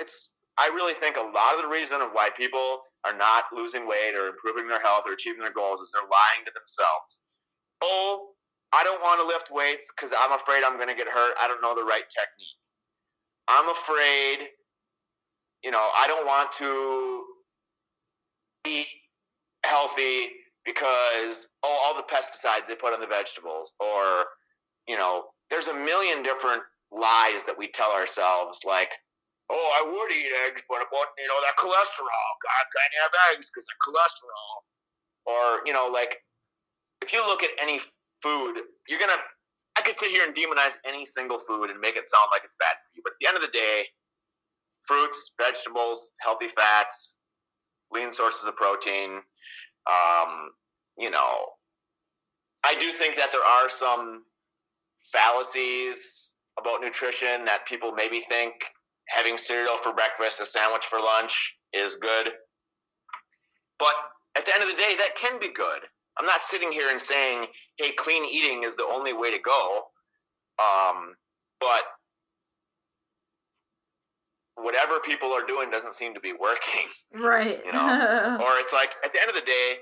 [0.00, 0.30] it's.
[0.58, 4.14] I really think a lot of the reason of why people are not losing weight
[4.16, 7.20] or improving their health or achieving their goals is they're lying to themselves.
[7.82, 8.30] Oh,
[8.72, 11.34] I don't want to lift weights because I'm afraid I'm going to get hurt.
[11.40, 12.58] I don't know the right technique.
[13.48, 14.48] I'm afraid,
[15.62, 17.24] you know, I don't want to
[18.66, 18.88] eat
[19.64, 20.30] healthy
[20.64, 24.26] because oh, all the pesticides they put on the vegetables, or
[24.88, 28.90] you know, there's a million different lies that we tell ourselves, like,
[29.50, 33.48] oh, I would eat eggs, but about you know that cholesterol, God can't have eggs
[33.48, 34.52] because of cholesterol,
[35.26, 36.18] or you know, like
[37.00, 37.80] if you look at any
[38.22, 39.20] food, you're gonna.
[39.78, 42.56] I could sit here and demonize any single food and make it sound like it's
[42.58, 43.84] bad for you, but at the end of the day,
[44.86, 47.18] fruits, vegetables, healthy fats,
[47.92, 49.20] lean sources of protein.
[49.86, 50.50] Um,
[50.98, 51.46] you know,
[52.64, 54.22] I do think that there are some
[55.12, 58.54] fallacies about nutrition that people maybe think
[59.08, 62.30] having cereal for breakfast, a sandwich for lunch is good.
[63.78, 63.94] But
[64.36, 65.80] at the end of the day, that can be good.
[66.18, 67.46] I'm not sitting here and saying,
[67.78, 69.82] hey, clean eating is the only way to go.
[70.58, 71.14] Um,
[71.60, 71.82] but
[74.56, 76.86] whatever people are doing doesn't seem to be working.
[77.14, 77.60] right.
[77.64, 79.74] you know, or it's like at the end of the day,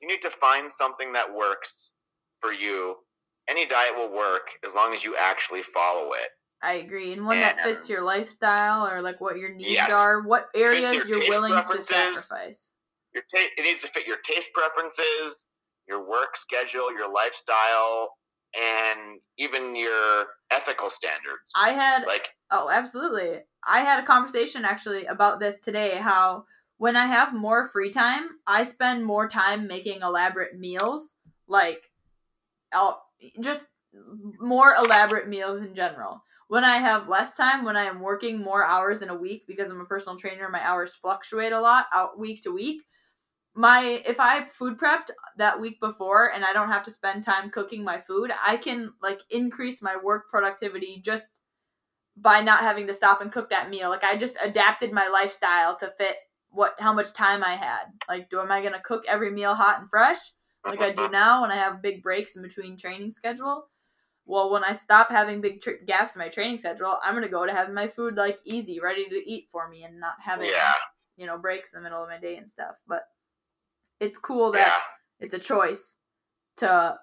[0.00, 1.92] you need to find something that works
[2.40, 2.96] for you.
[3.48, 6.28] Any diet will work as long as you actually follow it.
[6.62, 7.12] I agree.
[7.12, 9.92] And one that fits your lifestyle or like what your needs Yes.
[9.92, 12.72] are, what areas your you're willing to sacrifice.
[13.12, 15.46] Your ta- it needs to fit your taste preferences,
[15.88, 18.10] your work schedule, your lifestyle,
[18.54, 21.52] and even your ethical standards.
[21.56, 23.40] I had like, Oh, absolutely.
[23.66, 26.44] I had a conversation actually about this today how
[26.76, 31.16] when I have more free time, I spend more time making elaborate meals,
[31.48, 31.80] like
[32.72, 33.02] I'll,
[33.40, 33.64] just
[34.40, 36.22] more elaborate meals in general.
[36.48, 39.70] When I have less time, when I am working more hours in a week because
[39.70, 42.82] I'm a personal trainer, my hours fluctuate a lot out week to week.
[43.54, 47.50] My if I food prepped that week before and I don't have to spend time
[47.50, 51.40] cooking my food, I can like increase my work productivity just
[52.16, 53.90] by not having to stop and cook that meal.
[53.90, 56.16] Like I just adapted my lifestyle to fit
[56.50, 57.84] what how much time I had.
[58.08, 60.18] Like, do am I gonna cook every meal hot and fresh
[60.64, 63.68] like I do now when I have big breaks in between training schedule?
[64.26, 67.44] Well, when I stop having big tr- gaps in my training schedule, I'm gonna go
[67.44, 70.72] to having my food like easy, ready to eat for me, and not having yeah,
[71.16, 72.76] you know breaks in the middle of my day and stuff.
[72.86, 73.02] But
[74.00, 75.96] it's cool that yeah, it's a choice
[76.56, 76.96] to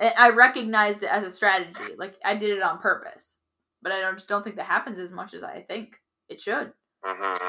[0.00, 3.38] i recognized it as a strategy like i did it on purpose
[3.82, 5.96] but i don't, just don't think that happens as much as i think
[6.28, 6.72] it should.
[7.02, 7.48] Hmm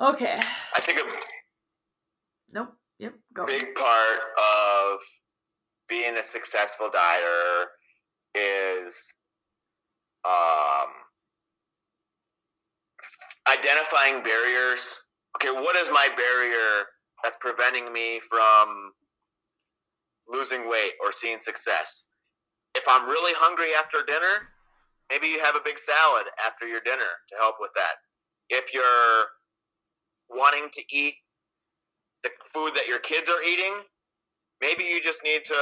[0.00, 0.36] okay.
[0.74, 1.02] I think a
[2.52, 5.00] nope yep go big part of
[5.88, 7.64] being a successful dieter
[8.34, 9.14] is
[10.24, 10.88] um,
[13.48, 15.04] identifying barriers.
[15.36, 16.86] Okay, what is my barrier
[17.24, 18.92] that's preventing me from
[20.28, 22.04] losing weight or seeing success?
[22.76, 24.48] If I'm really hungry after dinner,
[25.10, 27.94] maybe you have a big salad after your dinner to help with that.
[28.50, 29.24] If you're
[30.28, 31.14] wanting to eat
[32.22, 33.72] the food that your kids are eating,
[34.60, 35.60] maybe you just need to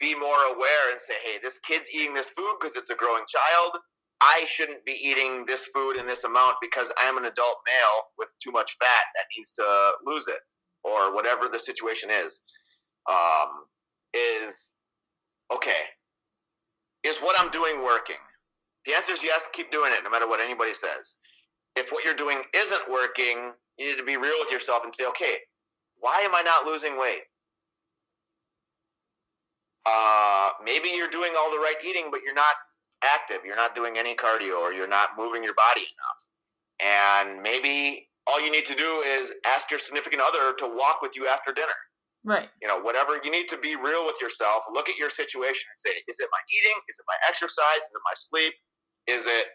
[0.00, 3.24] be more aware and say, hey, this kid's eating this food because it's a growing
[3.26, 3.78] child.
[4.20, 8.02] I shouldn't be eating this food in this amount because I am an adult male
[8.18, 9.64] with too much fat that needs to
[10.04, 10.40] lose it,
[10.84, 12.40] or whatever the situation is.
[13.10, 13.64] Um,
[14.14, 14.72] is
[15.52, 15.82] okay.
[17.04, 18.16] Is what I'm doing working?
[18.86, 19.48] The answer is yes.
[19.52, 21.16] Keep doing it, no matter what anybody says.
[21.76, 25.04] If what you're doing isn't working, you need to be real with yourself and say,
[25.06, 25.36] okay,
[26.00, 27.22] why am I not losing weight?
[29.86, 32.54] Uh, maybe you're doing all the right eating, but you're not
[33.04, 33.38] active.
[33.44, 36.28] You're not doing any cardio or you're not moving your body enough.
[36.80, 41.16] And maybe all you need to do is ask your significant other to walk with
[41.16, 41.78] you after dinner.
[42.24, 42.48] Right.
[42.60, 45.78] You know, whatever you need to be real with yourself, look at your situation and
[45.78, 46.76] say, is it my eating?
[46.88, 47.80] Is it my exercise?
[47.88, 48.52] Is it my sleep?
[49.06, 49.46] Is it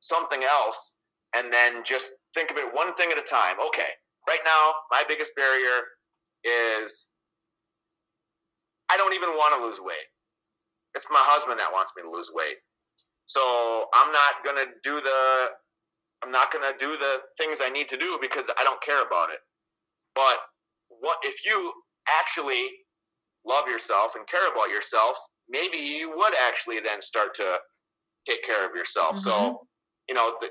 [0.00, 0.94] something else?
[1.36, 3.56] And then just think of it one thing at a time.
[3.68, 3.94] Okay,
[4.28, 5.86] right now, my biggest barrier
[6.44, 7.06] is
[8.90, 10.10] I don't even want to lose weight.
[10.94, 12.56] It's my husband that wants me to lose weight.
[13.26, 15.46] So I'm not gonna do the
[16.22, 19.30] I'm not gonna do the things I need to do because I don't care about
[19.30, 19.40] it.
[20.14, 20.38] But
[20.88, 21.72] what if you
[22.20, 22.70] actually
[23.44, 25.16] love yourself and care about yourself,
[25.48, 27.58] maybe you would actually then start to
[28.26, 29.16] take care of yourself.
[29.16, 29.20] Mhm.
[29.20, 29.66] So,
[30.08, 30.50] you know, the,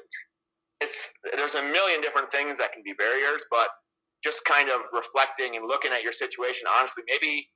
[0.81, 3.69] it's there's a million different things that can be barriers, but
[4.23, 7.47] just kind of reflecting and looking at your situation honestly, maybe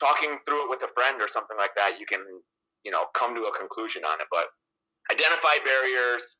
[0.00, 2.20] talking through it with a friend or something like that, you can,
[2.84, 4.26] you know, come to a conclusion on it.
[4.30, 4.48] But
[5.12, 6.38] identify barriers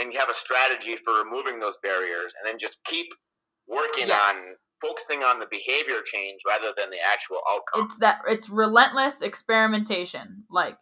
[0.00, 3.08] and you have a strategy for removing those barriers and then just keep
[3.66, 4.34] working Yes.
[4.34, 7.84] on focusing on the behavior change rather than the actual outcome.
[7.84, 10.44] It's that it's relentless experimentation.
[10.50, 10.78] Like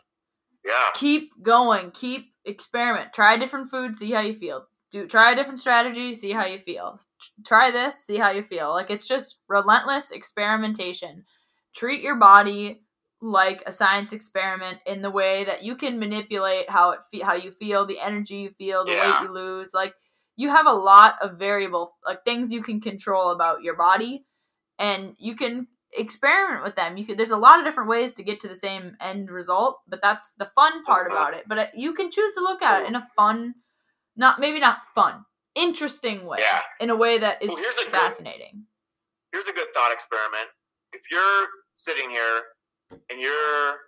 [0.65, 0.91] yeah.
[0.95, 4.67] keep going, keep experiment, try different foods, see how you feel.
[4.93, 7.01] Do try a different strategy, see how you feel.
[7.45, 8.71] Try this, see how you feel.
[8.71, 11.25] Like it's just relentless experimentation.
[11.75, 12.83] Treat your body
[13.23, 17.35] like a science experiment in the way that you can manipulate how it fe- how
[17.35, 19.21] you feel, the energy you feel, the Yeah.
[19.21, 19.73] weight you lose.
[19.75, 19.95] Like
[20.37, 24.27] you have a lot of variable like things you can control about your body
[24.79, 26.99] and you can experiment with them.
[26.99, 29.81] You could there's a lot of different ways to get to the same end result,
[29.89, 31.45] but that's the fun part about it.
[31.49, 33.55] But uh, you can choose to look at it in a fun
[34.15, 36.39] not maybe not fun, interesting way.
[36.41, 36.61] Yeah.
[36.81, 38.67] In a way that is Well, here's a good- fascinating.
[39.33, 40.49] Here's a good thought experiment.
[40.93, 42.43] If you're sitting here
[42.91, 43.79] and you're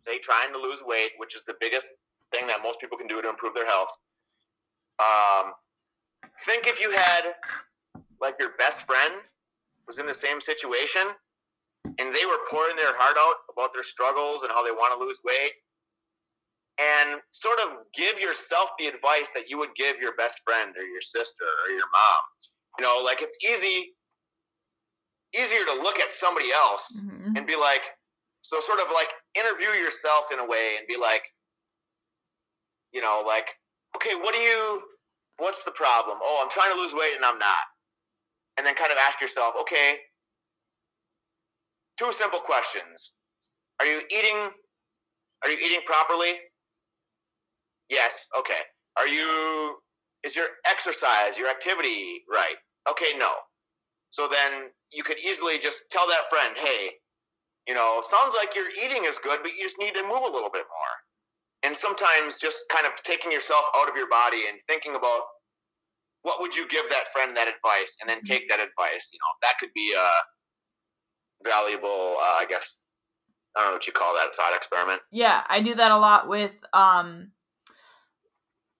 [0.00, 1.90] say trying to lose weight, which is the biggest
[2.32, 3.90] thing that most people can do to improve their health,
[4.98, 5.52] um,
[6.44, 7.34] think if you had
[8.20, 9.14] like your best friend
[9.86, 11.02] was in the same situation
[11.84, 15.04] and they were pouring their heart out about their struggles and how they want to
[15.04, 15.52] lose weight
[16.78, 20.84] and sort of give yourself the advice that you would give your best friend or
[20.84, 22.22] your sister or your mom
[22.78, 23.94] you know like it's easy
[25.36, 27.36] easier to look at somebody else Mhm.
[27.36, 27.82] and be like
[28.42, 31.22] so sort of like interview yourself in a way and be like
[32.92, 33.48] you know like
[33.96, 34.82] okay what do you
[35.38, 36.18] what's the problem?
[36.22, 37.64] Oh i'm trying to lose weight and i'm not.
[38.58, 39.96] And then kind of ask yourself okay
[41.98, 43.14] two simple questions.
[43.80, 44.50] Are you eating
[45.44, 46.34] are you eating properly?
[47.88, 48.62] Yes okay.
[48.98, 49.76] Are you
[50.24, 52.56] is your exercise your activity right?
[52.90, 53.30] Okay no.
[54.10, 56.90] So then you could easily just tell that friend hey
[57.66, 60.32] you know sounds like your eating is good but you just need to move a
[60.32, 60.94] little bit more
[61.62, 65.22] and sometimes just kind of taking yourself out of your body and thinking about
[66.22, 68.26] what would you give that friend that advice and then Mhm.
[68.26, 70.08] take that advice you know that could be a
[71.44, 72.84] valuable uh, i guess
[73.56, 76.28] i don't know what you call that thought experiment Yeah, I do that a lot
[76.28, 77.32] with um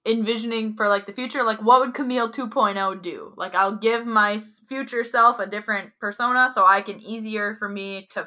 [0.06, 3.34] envisioning for like the future like what would Camille 2.0 do?
[3.36, 8.06] Like I'll give my future self a different persona so I can easier for me
[8.12, 8.26] to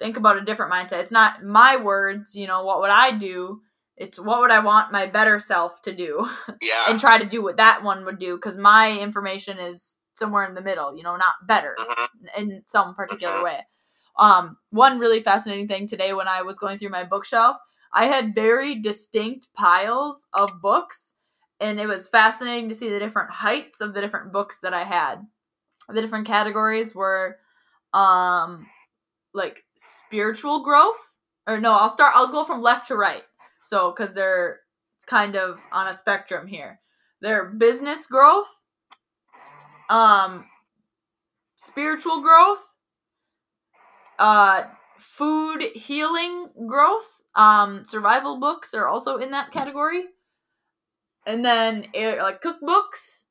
[0.00, 1.00] think about a different mindset.
[1.02, 3.60] It's not my words, you know, what would I do?
[3.96, 6.26] It's what would I want my better self to do
[6.62, 10.44] yeah and try to do what that one would do cuz my information is somewhere
[10.44, 12.08] in the middle, you know, not better Mhm.
[12.38, 13.44] in some particular Mhm.
[13.44, 13.66] way.
[14.18, 17.56] Um, one really fascinating thing today when I was going through my bookshelf,
[17.92, 21.14] I had very distinct piles of books,
[21.60, 24.84] and it was fascinating to see the different heights of the different books that I
[24.84, 25.26] had.
[25.88, 27.38] The different categories were
[27.92, 28.66] um
[29.34, 31.14] like spiritual growth
[31.46, 33.22] or no, I'll start I'll go from left to right.
[33.62, 34.60] So cuz they're
[35.06, 36.80] kind of on a spectrum here.
[37.20, 38.60] They're business growth,
[39.88, 40.46] um
[41.56, 42.64] spiritual growth,
[44.18, 44.64] uh
[44.98, 50.04] food healing growth, um survival books are also in that category.
[51.26, 53.24] And then like cookbooks,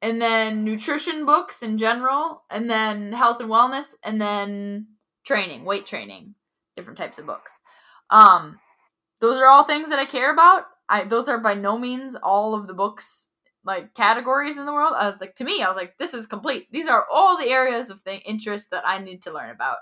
[0.00, 4.88] and then nutrition books in general, and then health and wellness, and then
[5.24, 6.34] training, weight training,
[6.76, 7.60] different types of books.
[8.10, 8.58] Um
[9.20, 10.64] those are all things that I care about.
[10.88, 13.28] I those are by no means all of the books
[13.64, 14.94] like categories in the world.
[14.96, 16.66] I was like, to me, I was like, this is complete.
[16.72, 19.78] These are all the areas of the interest that I need to learn about.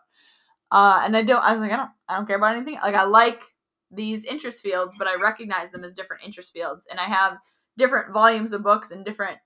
[0.71, 1.43] Uh, and I don't.
[1.43, 1.91] I was like, I don't.
[2.09, 2.79] I don't care about anything.
[2.83, 3.43] Like I like
[3.91, 7.39] these interest fields, but I recognize them as different interest fields, and I have
[7.77, 9.39] different volumes of books and different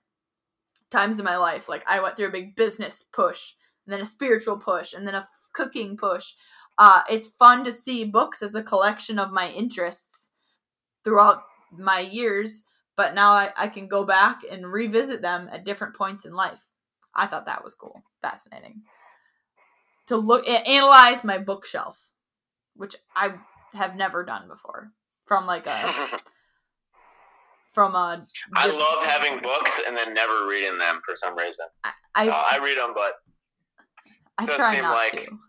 [0.91, 1.67] times in my life.
[1.67, 3.53] Like I went through a big business push,
[3.85, 5.25] and then a spiritual push, and then a
[5.55, 6.33] cooking push.
[6.77, 10.31] Uh, it's fun to see books as a collection of my interests
[11.03, 12.63] throughout my years,
[12.97, 16.61] but now I, I can go back and revisit them at different points in life.
[17.13, 18.81] I thought that was cool, fascinating.
[20.07, 21.97] To look analyze my bookshelf,
[22.75, 23.35] which I
[23.73, 24.91] have never done before,
[25.25, 26.19] from like a
[27.73, 28.21] from a.
[28.53, 31.65] I love having books and then never reading them for some reason.
[31.83, 33.13] I I, Uh, I read them, but
[34.37, 35.39] I try not like to.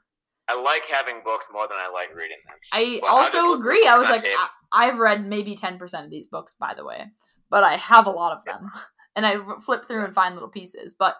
[0.49, 2.57] I like having books more than I like reading them.
[2.73, 3.87] I Well, also agree.
[3.87, 4.37] I was like, tape.
[4.37, 4.49] I,
[4.89, 7.07] I've read maybe ten percent of these books, by the way,
[7.51, 8.71] but I have a lot of them,
[9.17, 10.95] and I flip through and find little pieces.
[10.99, 11.17] But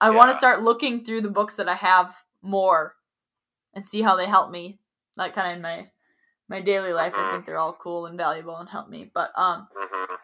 [0.00, 2.94] I want to start looking through the books that I have more,
[3.74, 4.78] and see how they help me,
[5.16, 5.90] like kind of in my
[6.48, 7.14] my daily life.
[7.14, 7.30] I Mhm.
[7.32, 9.10] think they're all cool and valuable and help me.
[9.12, 10.14] But um, hmm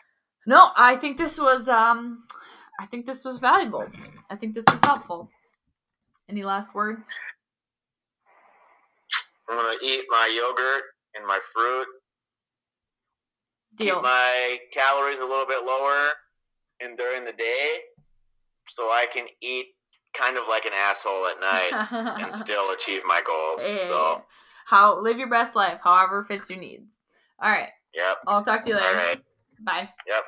[0.47, 2.25] no, I think this was um,
[2.79, 3.91] I think this was valuable.
[4.31, 5.31] I think this was helpful.
[6.29, 7.13] Any last words?
[9.49, 10.83] I'm gonna eat my yogurt
[11.15, 11.87] and my fruit.
[13.77, 13.97] Deal.
[13.97, 16.11] Keep my calories a little bit lower,
[16.81, 17.79] and during the day,
[18.69, 19.67] so I can eat
[20.17, 21.89] kind of like an asshole at night
[22.23, 23.61] and still achieve my goals.
[23.67, 24.23] Hey, So,
[24.67, 27.01] how live your best life, however fits your needs.
[27.43, 28.19] All right, yep.
[28.27, 28.97] I'll talk to you later.
[28.97, 29.19] right.
[29.61, 29.89] Bye.
[30.07, 30.25] Yep.